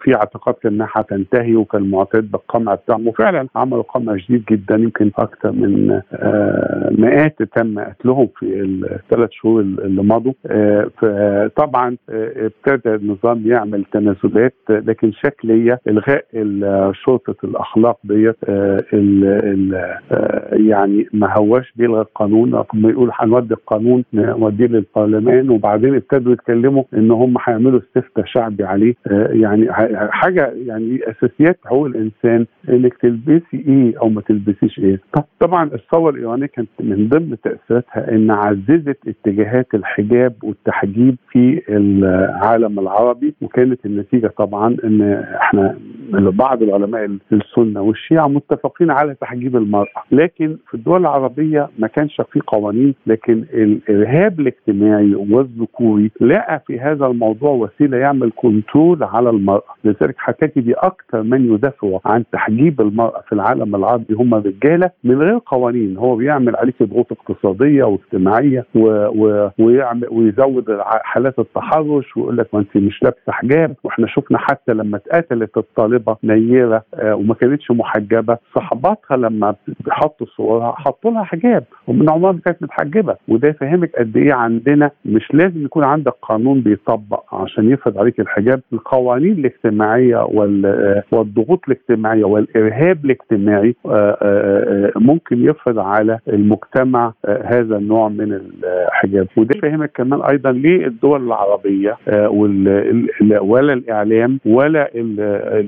في 0.00 0.14
اعتقاد 0.14 0.54
انها 0.66 0.88
هتنتهي 0.92 1.56
وكان 1.56 1.90
معتاد 1.90 2.30
بالقمع 2.30 2.74
بتاعهم 2.74 3.08
وفعلا 3.08 3.31
عملوا 3.56 3.82
قمع 3.82 4.16
جديد 4.16 4.44
جدا 4.50 4.74
يمكن 4.76 5.10
أكثر 5.18 5.52
من 5.52 6.00
مئات 6.98 7.42
تم 7.42 7.78
قتلهم 7.78 8.28
في 8.38 8.60
الثلاث 8.94 9.30
شهور 9.32 9.60
اللي 9.60 10.02
مضوا. 10.02 10.32
فطبعا 10.98 11.96
ابتدى 12.10 12.94
النظام 12.94 13.46
يعمل 13.46 13.84
تنازلات 13.92 14.54
لكن 14.68 15.12
شكلية 15.12 15.80
إلغاء 15.88 16.24
شرطه 16.92 17.34
الأخلاق 17.44 17.98
ديت 18.04 18.36
يعني 20.52 21.06
ما 21.12 21.36
هواش 21.38 21.72
بيلغى 21.76 22.00
القانون. 22.00 22.54
رغم 22.54 22.90
يقول 22.90 23.10
هنودي 23.14 23.54
القانون 23.54 24.04
نوديه 24.12 24.66
للبرلمان 24.66 25.50
وبعدين 25.50 25.94
ابتدوا 25.94 26.32
يتكلموا 26.32 26.84
إن 26.94 27.10
هم 27.10 27.34
هيعملوا 27.44 27.80
استفتاء 27.80 28.24
شعبي 28.24 28.64
عليه. 28.64 28.94
يعني 29.30 29.72
حاجة 30.10 30.52
يعني 30.66 31.00
أساسيات 31.10 31.58
حقوق 31.64 31.86
الإنسان 31.86 32.46
إنك 32.68 32.94
تلبسي 33.26 33.64
إيه 33.68 33.98
أو 34.02 34.08
ما 34.08 34.20
تلبسيش 34.20 34.78
إيه. 34.78 35.00
طبعا 35.40 35.64
الثوره 35.74 36.10
الإيرانية 36.10 36.46
كانت 36.46 36.68
من 36.80 37.08
ضمن 37.08 37.36
تأثيراتها 37.40 38.14
إن 38.14 38.30
عززت 38.30 38.98
اتجاهات 39.08 39.66
الحجاب 39.74 40.34
والتحجيب 40.42 41.16
في 41.30 41.62
العالم 41.68 42.78
العربي 42.78 43.34
وكانت 43.42 43.86
النتيجة 43.86 44.26
طبعا 44.26 44.76
إن 44.84 45.02
إحنا 45.42 45.78
بعض 46.12 46.62
العلماء 46.62 47.10
السنة 47.32 47.80
والشيعة 47.82 48.26
متفقين 48.28 48.90
على 48.90 49.14
تحجيب 49.14 49.56
المرأة. 49.56 50.02
لكن 50.12 50.56
في 50.68 50.74
الدول 50.74 51.00
العربية 51.00 51.68
ما 51.78 51.86
كانش 51.86 52.20
في 52.32 52.40
قوانين 52.46 52.94
لكن 53.06 53.44
الإرهاب 53.54 54.40
الاجتماعي 54.40 55.14
والذكوري 55.14 56.10
لقى 56.20 56.62
في 56.66 56.80
هذا 56.80 57.06
الموضوع 57.06 57.50
وسيلة 57.50 57.96
يعمل 57.96 58.32
كنترول 58.36 59.02
على 59.04 59.30
المرأة. 59.30 59.62
لذلك 59.84 60.14
هتجدي 60.18 60.72
أكثر 60.74 61.22
من 61.22 61.54
يدافعوا 61.54 61.98
عن 62.04 62.24
تحجيب 62.32 62.80
المرأة. 62.80 63.11
في 63.26 63.32
العالم 63.32 63.74
العربي 63.76 64.14
هم 64.14 64.34
رجالة 64.34 64.90
من 65.04 65.22
غير 65.22 65.38
قوانين. 65.46 65.96
هو 65.96 66.16
بيعمل 66.16 66.56
عليك 66.56 66.82
ضغوط 66.82 67.12
اقتصادية 67.12 67.84
واجتماعية 67.84 68.64
و... 68.74 68.80
و... 69.06 69.50
ويعمل 69.58 70.08
ويزود 70.10 70.78
حالات 71.02 71.38
التحرش 71.38 72.16
ويقول 72.16 72.36
لك 72.36 72.48
ما 72.54 72.60
انت 72.60 72.76
مش 72.76 73.02
لابسة 73.02 73.32
حجاب. 73.32 73.74
وإحنا 73.84 74.06
شفنا 74.06 74.38
حتى 74.38 74.72
لما 74.72 74.96
اتقتلت 74.96 75.56
الطالبة 75.56 76.16
نيرة 76.24 76.82
آه 76.94 77.14
وما 77.14 77.34
كانتش 77.34 77.70
محجبة 77.70 78.38
صحباتها 78.54 79.16
لما 79.16 79.54
بيحطوا 79.84 80.26
صورها 80.36 80.72
حطوا 80.72 81.10
لها 81.10 81.22
حجاب. 81.24 81.64
ومن 81.86 82.10
عمرها 82.10 82.38
كانت 82.44 82.62
متحجبة. 82.62 83.16
وده 83.28 83.48
يفهمك 83.48 83.90
قد 83.98 84.16
إيه 84.16 84.32
عندنا 84.32 84.90
مش 85.04 85.34
لازم 85.34 85.64
يكون 85.64 85.84
عندك 85.84 86.14
قانون 86.22 86.60
بيطبق 86.60 87.34
عشان 87.34 87.70
يفرض 87.70 87.98
عليك 87.98 88.20
الحجاب. 88.20 88.60
القوانين 88.72 89.32
الاجتماعية 89.32 90.16
والضغوط 91.12 91.60
الاجتماعية 91.68 92.24
والإرهاب 92.24 93.01
الاجتماعي 93.04 93.74
ممكن 94.96 95.44
يفرض 95.44 95.78
على 95.78 96.18
المجتمع 96.28 97.12
هذا 97.44 97.76
النوع 97.76 98.08
من 98.08 98.32
الحجاب 98.32 99.26
وده 99.36 99.54
يفهمك 99.56 99.90
كمان 99.94 100.22
أيضا 100.22 100.52
ليه 100.52 100.86
الدول 100.86 101.26
العربية 101.26 101.96
ولا 103.40 103.72
الإعلام 103.72 104.38
ولا 104.46 104.90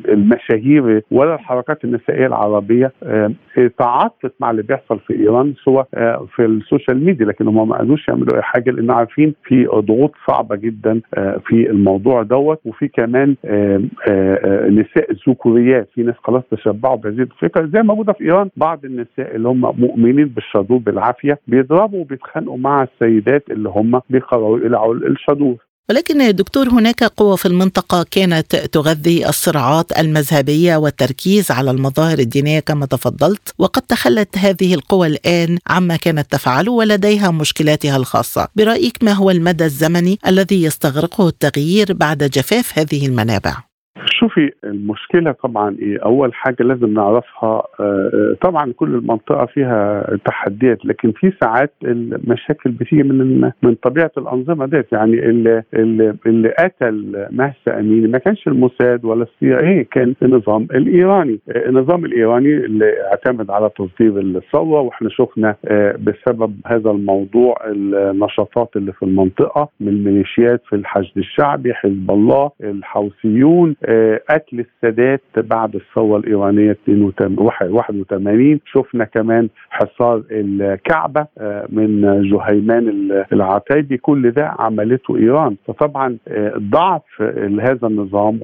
المشاهير 0.09 1.03
ولا 1.11 1.35
الحركات 1.35 1.85
النسائية 1.85 2.27
العربية 2.27 2.93
تعاطفت 3.79 4.33
مع 4.41 4.51
اللي 4.51 4.63
بيحصل 4.63 4.99
في 4.99 5.21
إيران 5.21 5.55
سواء 5.65 5.87
في 6.37 6.45
ال 6.45 6.53
social 6.53 7.05
media. 7.05 7.27
لكن 7.27 7.49
هم 7.49 7.69
ما 7.69 7.77
قدروش 7.79 8.09
يعملوا 8.09 8.37
أي 8.37 8.43
حاجة 8.43 8.71
لأن 8.71 8.91
عارفين 8.91 9.35
في 9.45 9.65
ضغوط 9.67 10.13
صعبة 10.29 10.57
جدا 10.57 11.01
في 11.47 11.71
الموضوع 11.71 12.23
دوت. 12.23 12.61
وفي 12.65 12.89
كمان 12.89 13.37
نساء 14.69 15.13
ذكوريات. 15.29 15.89
في 15.95 16.03
ناس 16.03 16.15
خلاص 16.25 16.43
تشبعوا 16.51 16.97
بهذه 16.97 17.24
الفكرة 17.33 17.67
زي 17.67 17.83
موجودة 17.83 18.13
في 18.13 18.25
إيران 18.25 18.51
بعض 18.57 18.85
النساء 18.85 19.37
اللي 19.37 19.49
هم 19.49 19.61
مؤمنين 19.61 20.29
بالشذوذ 20.29 20.79
بالعافية 20.79 21.39
بيضربوا 21.47 22.01
وبيتخانقوا 22.01 22.59
مع 22.59 22.83
السيدات 22.83 23.45
اللي 23.51 23.69
هم 23.69 24.01
بيقرروا 24.11 24.59
يقلعوا 24.59 24.95
الشذوذ. 24.95 25.57
ولكن 25.91 26.37
دكتور 26.37 26.69
هناك 26.69 27.05
قوى 27.05 27.37
في 27.37 27.47
المنطقة 27.47 28.07
كانت 28.11 28.57
تغذي 28.57 29.29
الصراعات 29.29 29.99
المذهبية 29.99 30.77
والتركيز 30.77 31.51
على 31.51 31.71
المظاهر 31.71 32.19
الدينية 32.19 32.61
كما 32.61 32.87
تفضلت 32.87 33.55
وقد 33.59 33.83
تخلت 33.83 34.39
هذه 34.39 34.75
القوى 34.75 35.07
الآن 35.07 35.59
عما 35.67 35.97
كانت 35.97 36.33
تفعله 36.33 36.73
ولديها 36.73 37.31
مشكلاتها 37.31 37.97
الخاصة. 37.97 38.49
برأيك 38.57 38.99
ما 39.03 39.13
هو 39.13 39.31
المدى 39.31 39.65
الزمني 39.65 40.19
الذي 40.27 40.63
يستغرقه 40.63 41.29
التغيير 41.29 41.87
بعد 41.93 42.19
جفاف 42.19 42.79
هذه 42.79 43.07
المنابع؟ 43.07 43.74
شوفي 44.05 44.53
المشكلة 44.65 45.33
طبعا 45.33 45.77
إيه؟ 45.79 45.99
أول 46.05 46.35
حاجة 46.35 46.57
لازم 46.61 46.95
نعرفها 46.95 47.63
طبعا 48.43 48.73
كل 48.77 48.95
المنطقة 48.95 49.47
فيها 49.47 50.07
تحديات 50.25 50.87
لكن 50.87 51.13
في 51.13 51.33
ساعات 51.43 51.73
المشاكل 51.85 52.71
بتيجي 52.71 53.03
من 53.03 53.51
من 53.63 53.75
طبيعة 53.75 54.11
الأنظمة 54.19 54.67
ديت. 54.67 54.93
يعني 54.93 55.13
اللي 55.27 55.63
اللي, 56.27 56.49
قتل 56.59 57.27
مهسا 57.31 57.81
امين 57.81 58.11
ما 58.11 58.19
كانش 58.19 58.47
الموساد 58.49 59.05
ولا 59.05 59.23
السي 59.23 59.59
إيه 59.59 59.87
كان 59.91 60.15
النظام 60.23 60.67
الإيراني. 60.75 61.41
النظام 61.49 62.05
الإيراني 62.05 62.55
اللي 62.57 62.93
اعتمد 63.13 63.51
على 63.51 63.71
تصدير 63.79 64.21
الثوره 64.21 64.81
وإحنا 64.81 65.09
شفنا 65.09 65.57
بسبب 65.99 66.55
هذا 66.67 66.91
الموضوع 66.91 67.57
النشاطات 67.67 68.71
اللي 68.77 68.93
في 68.93 69.03
المنطقة 69.03 69.69
من 69.81 70.05
ميليشيات 70.05 70.63
في 70.69 70.77
الحشد 70.77 71.19
الشعبي 71.19 71.75
حزب 71.75 72.11
الله 72.11 72.51
الحوثيون 72.65 73.77
قتل 74.31 74.61
السادات 74.67 75.21
بعد 75.37 75.75
الثورة 75.75 76.19
الإيرانية 76.19 76.77
81 76.89 78.61
شفنا 78.67 79.05
كمان 79.05 79.49
حصار 79.71 80.23
الكعبة 80.31 81.27
من 81.69 82.01
جهيمان 82.31 83.11
العتيبي. 83.33 83.97
كل 83.97 84.31
ده 84.31 84.55
عملته 84.59 85.17
إيران. 85.17 85.57
فطبعا 85.67 86.17
ضعف 86.59 87.23
هذا 87.61 87.87
النظام 87.87 88.39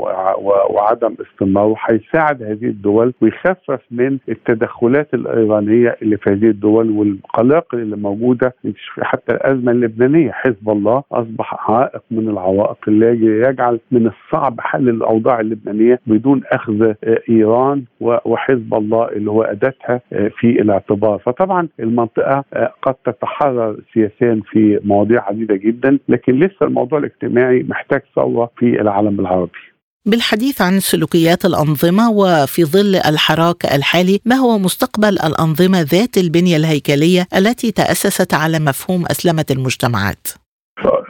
وعدم 0.70 1.14
استمراره 1.20 1.76
هيساعد 1.90 2.42
هذه 2.42 2.64
الدول 2.66 3.12
ويخفف 3.20 3.80
من 3.90 4.18
التدخلات 4.28 5.14
الإيرانية 5.14 5.96
اللي 6.02 6.16
في 6.16 6.30
هذه 6.30 6.48
الدول 6.50 6.90
والقلاقل 6.90 7.78
اللي 7.78 7.96
موجودة 7.96 8.54
حتى 9.02 9.32
الأزمة 9.34 9.72
اللبنانية. 9.72 10.30
حزب 10.30 10.70
الله 10.70 11.02
أصبح 11.12 11.70
عائق 11.70 12.02
من 12.10 12.28
العوائق 12.28 12.76
اللي 12.88 13.40
يجعل 13.48 13.80
من 13.90 14.06
الصعب 14.06 14.60
حل 14.60 14.88
الأوضاع 14.88 15.29
اللبنانية 15.38 16.00
بدون 16.06 16.42
أخذ 16.52 16.92
إيران 17.28 17.84
وحزب 18.00 18.74
الله 18.74 19.08
اللي 19.08 19.30
هو 19.30 19.42
اداتها 19.42 20.00
في 20.10 20.44
الاعتبار 20.44 21.18
فطبعا 21.18 21.68
المنطقة 21.80 22.44
قد 22.82 22.94
تتحرر 22.94 23.76
سياسيا 23.94 24.40
في 24.50 24.80
مواضيع 24.84 25.28
عديدة 25.28 25.56
جدا 25.56 25.98
لكن 26.08 26.32
لسه 26.38 26.66
الموضوع 26.66 26.98
الاجتماعي 26.98 27.62
محتاج 27.62 28.02
ثورة 28.16 28.50
في 28.58 28.80
العالم 28.80 29.20
العربي 29.20 29.58
بالحديث 30.06 30.62
عن 30.62 30.80
سلوكيات 30.80 31.44
الأنظمة 31.44 32.10
وفي 32.10 32.64
ظل 32.64 32.96
الحراك 32.96 33.64
الحالي 33.74 34.20
ما 34.24 34.36
هو 34.36 34.58
مستقبل 34.58 35.08
الأنظمة 35.08 35.80
ذات 35.80 36.18
البنية 36.18 36.56
الهيكلية 36.56 37.26
التي 37.36 37.72
تأسست 37.72 38.34
على 38.34 38.58
مفهوم 38.58 39.04
أسلمة 39.06 39.46
المجتمعات؟ 39.50 40.28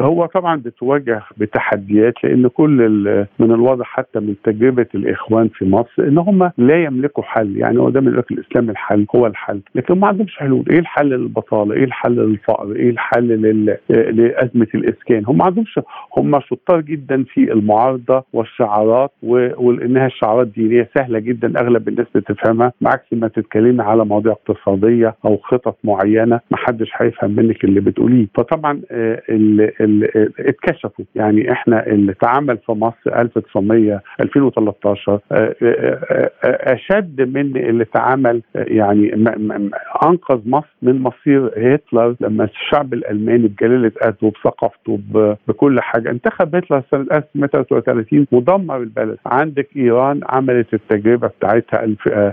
هو 0.01 0.27
طبعا 0.27 0.57
بتواجه 0.57 1.23
بتحديات 1.37 2.15
لأن 2.25 2.49
كل 2.49 2.71
من 3.39 3.53
الواضح 3.53 3.87
حتى 3.87 4.21
من 4.21 4.35
تجربة 4.45 4.87
الإخوان 4.95 5.49
في 5.49 5.65
مصر 5.65 6.03
إن 6.03 6.19
هم 6.19 6.51
لا 6.59 6.85
يملكوا 6.85 7.23
حل 7.25 7.57
يعني 7.57 7.79
هو 7.79 7.89
يقول 7.89 8.17
لك 8.17 8.31
الإسلام 8.33 8.71
الحل 8.71 9.07
هو 9.17 9.27
الحل. 9.27 9.61
لكن 9.75 9.99
ما 9.99 10.07
عندهمش 10.09 10.37
حلول. 10.39 10.65
إيه 10.71 10.79
الحل 10.79 11.07
للبطالة؟ 11.09 11.75
إيه 11.75 11.85
الحل 11.85 12.13
للفقر؟ 12.17 12.77
إيه 12.77 12.91
الحل 12.91 13.29
لل... 13.29 13.77
لأزمة 13.89 14.67
الإسكان؟ 14.75 15.25
هم 15.27 15.39
ما 15.39 15.45
عندهمش 15.45 15.81
هم 16.19 16.41
شطار 16.41 16.81
جدا 16.81 17.25
في 17.25 17.53
المعارضة 17.53 18.25
والشعارات 18.33 19.13
و... 19.23 19.49
وانها 19.57 20.07
الشعارات 20.07 20.47
دينية 20.47 20.89
سهلة 20.99 21.19
جدا 21.19 21.61
أغلب 21.61 21.89
الناس 21.89 22.07
بتفهمها 22.15 22.73
بعكس 22.81 23.07
ما 23.13 23.29
تتكلمي 23.29 23.83
على 23.83 24.05
مواضيع 24.05 24.33
اقتصادية 24.33 25.15
أو 25.25 25.37
خطط 25.37 25.77
معينة 25.85 26.41
ما 26.51 26.57
حدش 26.57 26.91
هيفهم 26.97 27.31
منك 27.31 27.65
اللي 27.65 27.81
بتقوليه. 27.81 28.27
فطبعا 28.35 28.81
ال... 28.91 29.60
اللي, 29.81 30.31
اتكشفوا. 30.39 31.05
يعني 31.15 31.53
إحنا 31.53 31.87
اللي 31.87 32.13
اتعمل 32.13 32.59
في 32.59 32.73
مصر 32.73 33.21
1900 33.21 34.01
2013 34.21 35.19
أشد 36.45 37.21
من 37.37 37.57
اللي 37.57 37.83
اتعمل 37.83 38.43
يعني 38.55 39.15
أنقذ 40.07 40.41
مصر 40.47 40.75
من 40.83 41.03
مصير 41.03 41.47
هتلر 41.57 42.15
لما 42.21 42.45
الشعب 42.45 42.95
الألماني 42.95 43.49
بجلاله 43.49 43.93
قدره 44.03 44.31
بثقافته 44.31 45.01
بكل 45.49 45.81
حاجة. 45.81 46.11
انتخب 46.11 46.57
هتلر 46.57 46.83
سنة 46.91 47.07
1933 47.13 48.27
ودمر 48.33 48.77
البلد. 48.77 49.19
عندك 49.27 49.69
إيران 49.77 50.21
عملت 50.29 50.75
التجربة 50.75 51.29
بتاعتها 51.29 51.85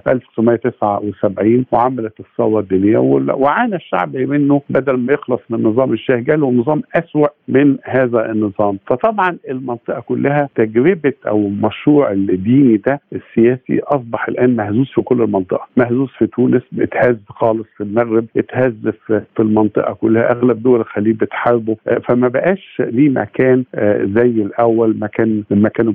1979 0.08 1.66
وعملت 1.72 2.20
الثورة 2.20 2.60
الدينية 2.60 2.98
وعانى 2.98 3.76
الشعب 3.76 4.16
منه 4.18 4.62
بدل 4.70 4.98
ما 4.98 5.14
يخلص 5.14 5.42
من 5.50 5.64
نظام 5.64 5.94
الشاه. 5.94 6.16
جاله 6.16 6.52
نظام 6.52 6.82
اسوا 7.18 7.28
من 7.48 7.78
هذا 7.84 8.32
النظام. 8.32 8.80
فطبعا 8.88 9.38
المنطقة 9.50 10.00
كلها 10.02 10.50
تجربة 10.56 11.14
أو 11.28 11.50
مشروع 11.50 12.12
الديني 12.12 12.78
ده 12.78 13.02
السياسي 13.14 13.80
أصبح 13.84 14.28
الآن 14.28 14.56
مهزوز 14.56 14.88
في 14.96 15.02
كل 15.02 15.22
المنطقة. 15.22 15.68
مهزوز 15.78 16.10
في 16.18 16.28
تونس 16.28 16.62
اتهز 16.80 17.18
خالص 17.30 17.68
في 17.78 17.84
المغرب 17.84 18.26
اتهز 18.38 18.74
في 19.08 19.40
المنطقة 19.40 19.94
كلها. 19.94 20.32
أغلب 20.32 20.64
دول 20.64 20.80
الخليج 20.80 21.16
بتحاربه. 21.16 21.76
فما 22.08 22.28
بقاش 22.28 22.82
ليه 22.86 23.10
مكان 23.10 23.64
زي 24.16 24.42
الأول 24.42 24.98
مكان 25.00 25.44
لما 25.52 25.70
كانوا 25.70 25.94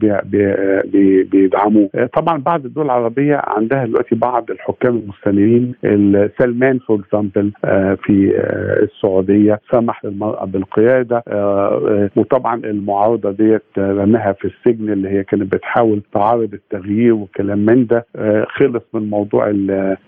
بيدعموه. 1.24 1.90
طبعا 2.16 2.38
بعض 2.38 2.64
الدول 2.64 2.84
العربية 2.84 3.42
عندها 3.46 3.84
دلوقتي 3.86 4.14
بعض 4.14 4.50
الحكام 4.50 4.96
المستنيرين 4.96 5.72
سلمان 6.38 6.78
for 6.78 7.00
example 7.00 7.52
في 8.04 8.32
السعودية 8.82 9.60
سمح 9.72 10.04
للمرأة 10.04 10.44
بالقيادة 10.44 11.11
وطبعا 12.16 12.54
المعارضة 12.64 13.30
ديت 13.30 13.62
رماها 13.78 14.32
في 14.32 14.44
السجن 14.44 14.92
اللي 14.92 15.08
هي 15.08 15.24
كانت 15.24 15.52
بتحاول 15.52 16.02
تعارض 16.14 16.52
التغيير 16.54 17.14
وكلام 17.14 17.58
من 17.58 17.86
ده 17.86 18.06
خلص 18.48 18.82
من 18.94 19.10
موضوع 19.10 19.50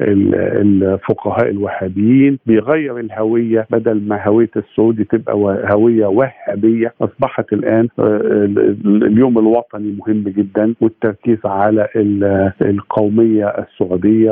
الفقهاء 0.01 1.51
الوهابيين 1.51 2.39
بيغير 2.47 2.99
الهوية 2.99 3.67
بدل 3.71 4.03
ما 4.09 4.27
هوية 4.29 4.51
السعودي 4.57 5.05
تبقى 5.05 5.35
هوية 5.75 6.07
وهابية 6.07 6.93
أصبحت 7.01 7.53
الآن 7.53 7.89
اليوم 8.85 9.39
الوطني 9.39 9.97
مهم 9.99 10.25
جدا 10.27 10.75
والتركيز 10.81 11.39
على 11.45 11.89
القومية 12.63 13.47
السعودية 13.49 14.31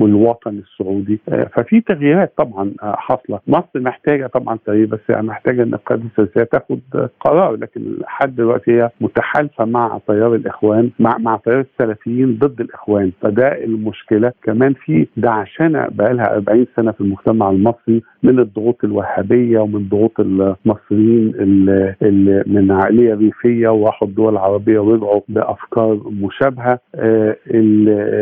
والوطن 0.00 0.58
السعودي. 0.58 1.18
ففي 1.52 1.80
تغييرات 1.80 2.32
طبعا 2.36 2.72
حاصلة. 2.82 3.40
مصر 3.48 3.68
محتاجة 3.80 4.26
طبعا 4.26 4.58
تغيير 4.66 4.86
بس 4.86 4.98
يعني 5.08 5.26
محتاجة 5.26 5.62
ان 5.62 5.74
القياده 5.74 6.02
السياسيه 6.18 6.48
تاخد 6.52 6.80
قرار 7.20 7.56
لكن 7.56 7.80
لحد 8.00 8.36
دلوقتي 8.36 8.70
هي 8.72 8.90
متحالفة 9.00 9.64
مع 9.64 9.98
تيار 10.06 10.34
الإخوان 10.34 10.90
مع 10.98 11.16
مع 11.18 11.36
تيار 11.36 11.60
السلفيين 11.60 12.38
ضد 12.38 12.60
الإخوان. 12.60 13.12
فده 13.22 13.64
المشكلة. 13.64 14.32
كمان 14.42 14.72
في 14.74 15.06
دعشنه 15.16 15.86
بقى 15.90 16.14
لها 16.14 16.34
40 16.36 16.66
سنة 16.76 16.92
في 16.92 17.00
المجتمع 17.00 17.50
المصري 17.50 18.02
من 18.22 18.38
الضغوط 18.38 18.84
الوهابية 18.84 19.58
ومن 19.58 19.88
ضغوط 19.88 20.20
المصريين 20.20 21.34
اللي, 21.34 21.94
اللي 22.02 22.44
من 22.46 22.70
عقلية 22.72 23.14
ريفية 23.14 23.68
وراحوا 23.68 24.08
الدول 24.08 24.32
العربية 24.32 24.78
ورجعوا 24.78 25.20
بأفكار 25.28 26.00
مشابهة. 26.10 26.78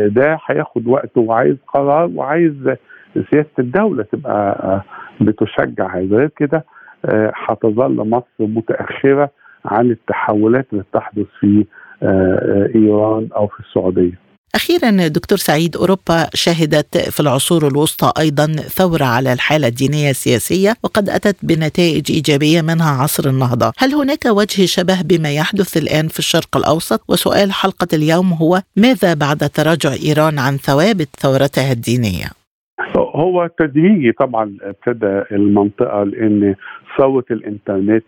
ده 0.07 0.37
هياخد 0.49 0.87
وقت 0.87 1.17
وعايز 1.17 1.55
قرار 1.67 2.09
وعايز 2.15 2.53
سياسة 3.31 3.49
الدولة 3.59 4.03
تبقى 4.03 4.81
بتشجع 5.21 5.95
هذا. 5.95 6.17
غير 6.17 6.29
كده 6.37 6.65
هتظل 7.47 8.09
مصر 8.09 8.25
متأخرة 8.39 9.29
عن 9.65 9.91
التحولات 9.91 10.67
اللي 10.73 10.83
بتحدث 10.91 11.25
في 11.39 11.65
إيران 12.75 13.29
أو 13.35 13.47
في 13.47 13.59
السعودية. 13.59 14.23
أخيرا 14.55 15.07
دكتور 15.07 15.37
سعيد 15.37 15.77
أوروبا 15.77 16.27
شهدت 16.33 16.97
في 16.97 17.19
العصور 17.19 17.67
الوسطى 17.67 18.11
أيضا 18.19 18.45
ثورة 18.55 19.03
على 19.05 19.33
الحالة 19.33 19.67
الدينية 19.67 20.09
السياسية 20.09 20.75
وقد 20.83 21.09
أتت 21.09 21.35
بنتائج 21.43 22.11
إيجابية 22.11 22.61
منها 22.61 23.01
عصر 23.01 23.29
النهضة. 23.29 23.71
هل 23.77 23.93
هناك 23.93 24.25
وجه 24.25 24.65
شبه 24.65 25.01
بما 25.01 25.31
يحدث 25.31 25.77
الآن 25.77 26.07
في 26.07 26.19
الشرق 26.19 26.57
الأوسط؟ 26.57 27.01
وسؤال 27.07 27.51
حلقة 27.51 27.87
اليوم 27.93 28.33
هو 28.33 28.61
ماذا 28.75 29.13
بعد 29.13 29.49
تراجع 29.49 29.93
إيران 30.05 30.39
عن 30.39 30.57
ثوابت 30.57 31.09
ثورتها 31.19 31.71
الدينية؟ 31.71 32.42
هو 32.97 33.47
تدريجي 33.59 34.11
طبعا 34.11 34.57
ابتدى 34.61 35.21
المنطقة 35.31 36.03
لأن 36.03 36.55
ثوره 36.97 37.25
الإنترنت 37.31 38.03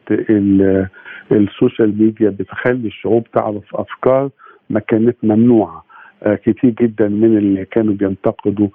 السوشيال 1.32 1.98
ميديا 2.04 2.30
بتخلي 2.30 2.88
الشعوب 2.88 3.28
تعرف 3.34 3.76
أفكار 3.76 4.30
ما 4.70 4.80
كانت 4.80 5.18
ممنوعة. 5.24 5.86
كتير 6.26 6.70
جدا 6.82 7.08
من 7.08 7.38
اللي 7.38 7.66
كانوا 7.66 7.94
بينتقدوا 7.94 8.68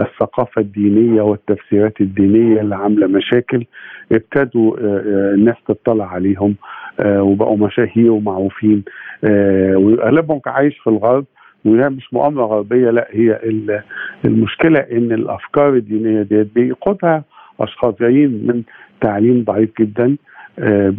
الثقافة 0.00 0.60
الدينية 0.60 1.22
والتفسيرات 1.22 2.00
الدينية 2.00 2.60
اللي 2.60 2.74
عاملة 2.76 3.06
مشاكل 3.06 3.64
ابتدوا 4.12 4.76
الناس 5.34 5.56
تطلع 5.68 6.06
عليهم 6.06 6.54
وبقوا 7.06 7.56
مشاهير 7.56 8.10
ومعروفين 8.12 8.82
واغلبهم 9.74 10.40
عايش 10.46 10.78
في 10.78 10.90
الغرب. 10.90 11.24
وهي 11.64 11.88
مش 11.88 12.14
مؤامرة 12.14 12.44
غربية 12.44 12.90
لا 12.90 13.08
هي 13.10 13.40
المشكلة 14.24 14.78
إن 14.78 15.12
الأفكار 15.12 15.74
الدينية 15.74 16.22
ديت 16.22 16.54
بيقودها 16.54 17.24
أشخاص 17.60 17.94
جايين 18.00 18.46
من 18.46 18.62
تعليم 19.00 19.44
ضعيف 19.44 19.70
جدا 19.80 20.16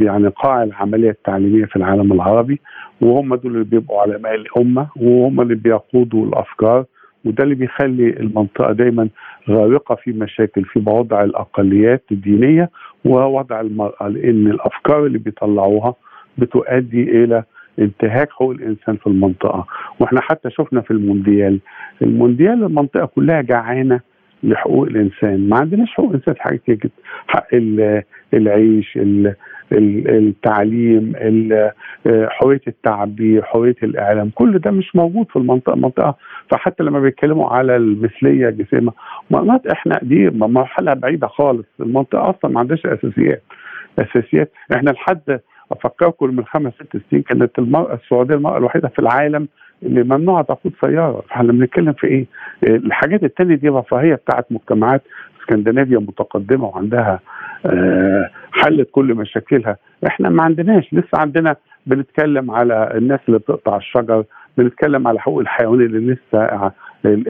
يعني 0.01 0.27
قاع 0.27 0.63
العملية 0.63 1.09
التعليمية 1.09 1.65
في 1.65 1.75
العالم 1.75 2.13
العربي 2.13 2.59
وهم 3.01 3.35
دول 3.35 3.51
اللي 3.53 3.63
بيبقوا 3.63 4.01
علماء 4.01 4.35
الأمة 4.35 4.87
وهم 4.95 5.41
اللي 5.41 5.55
بيقودوا 5.55 6.25
الأفكار 6.25 6.85
وده 7.25 7.43
اللي 7.43 7.55
بيخلي 7.55 8.09
المنطقة 8.09 8.71
دايما 8.73 9.09
غارقة 9.49 9.95
في 9.95 10.11
مشاكل 10.11 10.63
في 10.65 10.83
وضع 10.87 11.23
الأقليات 11.23 12.03
الدينية 12.11 12.69
ووضع 13.05 13.61
المرأة 13.61 14.07
لأن 14.07 14.47
الأفكار 14.47 15.05
اللي 15.05 15.17
بيطلعوها 15.17 15.95
بتؤدي 16.37 17.23
إلى 17.23 17.43
انتهاك 17.79 18.29
حقوق 18.31 18.51
الإنسان 18.51 18.95
في 18.95 19.07
المنطقة. 19.07 19.65
وإحنا 19.99 20.21
حتى 20.21 20.49
شفنا 20.49 20.81
في 20.81 20.91
المونديال 20.91 21.59
المونديال 22.01 22.63
المنطقة 22.63 23.05
كلها 23.05 23.41
جعانة 23.41 23.99
لحقوق 24.43 24.87
الإنسان. 24.87 25.49
ما 25.49 25.57
عندناش 25.57 25.91
حقوق 25.91 26.13
انسان 26.13 26.33
في 26.33 26.41
حاجات 26.41 26.61
جدا 26.69 26.89
حق 27.27 27.47
العيش 28.33 28.99
التعليم 29.71 31.13
حرية 32.27 32.61
التعبير 32.67 33.43
حرية 33.43 33.75
الإعلام. 33.83 34.29
كل 34.35 34.59
ده 34.59 34.71
مش 34.71 34.95
موجود 34.95 35.25
في 35.29 35.35
المنطقة 35.35 35.73
المنطقة 35.73 36.15
فحتى 36.49 36.83
لما 36.83 36.99
بيتكلموا 36.99 37.49
على 37.49 37.75
المثلية 37.75 38.49
الجسيمه 38.49 38.93
مناطق 39.31 39.71
إحنا 39.71 39.99
دي 40.01 40.29
مرحلة 40.29 40.93
بعيدة 40.93 41.27
خالص. 41.27 41.65
المنطقة 41.79 42.29
أصلا 42.29 42.51
ما 42.51 42.59
عندهاش 42.59 42.85
أساسيات. 42.85 43.43
أساسيات 43.99 44.51
إحنا 44.75 44.89
لحد 44.91 45.39
افكركم 45.73 46.35
من 46.35 46.45
خمس 46.45 46.73
ست 46.73 46.97
سنين 47.11 47.23
كانت 47.23 47.59
المرأة 47.59 47.93
السعودية 47.93 48.35
المرأة 48.35 48.57
الوحيدة 48.57 48.87
في 48.87 48.99
العالم 48.99 49.47
اللي 49.83 50.03
ممنوع 50.03 50.41
تقود 50.41 50.73
سيارة. 50.85 51.23
فاحنا 51.29 51.51
بنتكلم 51.51 51.93
في 51.93 52.07
إيه؟ 52.07 52.25
الحاجات 52.63 53.23
التانية 53.23 53.55
دي 53.55 53.69
رفاهية 53.69 54.15
بتاعت 54.15 54.45
مجتمعات 54.51 55.01
اسكندنافيا 55.41 55.97
متقدمة 55.97 56.65
وعندها 56.65 57.19
أه 57.65 58.29
حلت 58.51 58.89
كل 58.91 59.13
مشاكلها. 59.15 59.77
إحنا 60.07 60.29
ما 60.29 60.43
عندناش 60.43 60.93
لسه 60.93 61.09
عندنا 61.19 61.55
بنتكلم 61.85 62.51
على 62.51 62.91
الناس 62.95 63.19
اللي 63.27 63.39
بتقطع 63.39 63.77
الشجر 63.77 64.23
بنتكلم 64.57 65.07
على 65.07 65.19
حقوق 65.19 65.39
الحيوان 65.39 65.81
اللي 65.81 66.13
لسه 66.13 66.71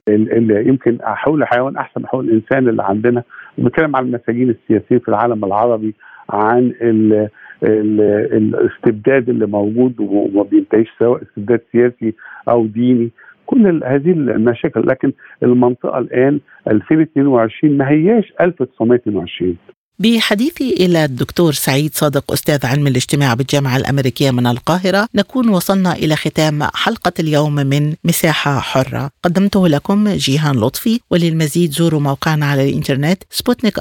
اللي 0.07 0.67
يمكن 0.67 0.97
حقوق 1.03 1.35
الحيوان 1.35 1.77
أحسن 1.77 2.01
من 2.01 2.07
حقوق 2.07 2.21
الإنسان 2.21 2.69
اللي 2.69 2.83
عندنا. 2.83 3.23
بنتكلم 3.57 3.95
على 3.95 4.05
المساجين 4.05 4.49
السياسيين 4.49 4.99
في 4.99 5.09
العالم 5.09 5.45
العربي 5.45 5.95
عن 6.29 6.73
ال 6.81 7.29
ال 7.63 8.01
الاستبداد 8.33 9.29
اللي 9.29 9.45
موجود 9.45 9.95
وما 9.99 10.43
بينتهيش 10.43 10.87
سواء 10.99 11.21
استبداد 11.23 11.61
سياسي 11.71 12.13
أو 12.49 12.65
ديني. 12.65 13.11
كل 13.45 13.83
هذه 13.85 14.11
المشاكل 14.11 14.87
لكن 14.87 15.13
المنطقة 15.43 15.99
الآن 15.99 16.39
2022 16.67 17.77
ما 17.77 17.89
هياش 17.89 18.33
1922 18.41 19.57
بحديثي 19.99 20.69
إلى 20.69 21.05
الدكتور 21.05 21.53
سعيد 21.53 21.95
صادق 21.95 22.31
أستاذ 22.31 22.65
علم 22.65 22.87
الاجتماع 22.87 23.33
بالجامعة 23.33 23.77
الأمريكية 23.77 24.31
من 24.31 24.47
القاهرة. 24.47 25.07
نكون 25.15 25.49
وصلنا 25.49 25.93
إلى 25.93 26.15
ختام 26.15 26.63
حلقة 26.63 27.11
اليوم 27.19 27.55
من 27.55 27.95
مساحة 28.03 28.59
حرة. 28.59 29.09
قدمته 29.23 29.67
لكم 29.67 30.09
جيهان 30.09 30.55
لطفي 30.55 30.99
وللمزيد 31.11 31.71
زوروا 31.71 31.99
موقعنا 31.99 32.45
على 32.45 32.69
الإنترنت 32.69 33.23
سبوتنيك 33.31 33.79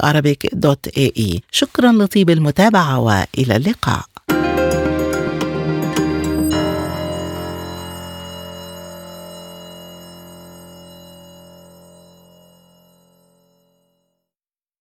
دوت 0.53 0.87
إي. 0.97 1.41
شكرا 1.51 1.91
لطيب 1.91 2.29
المتابعة 2.29 2.99
وإلى 2.99 3.55
اللقاء. 3.55 4.12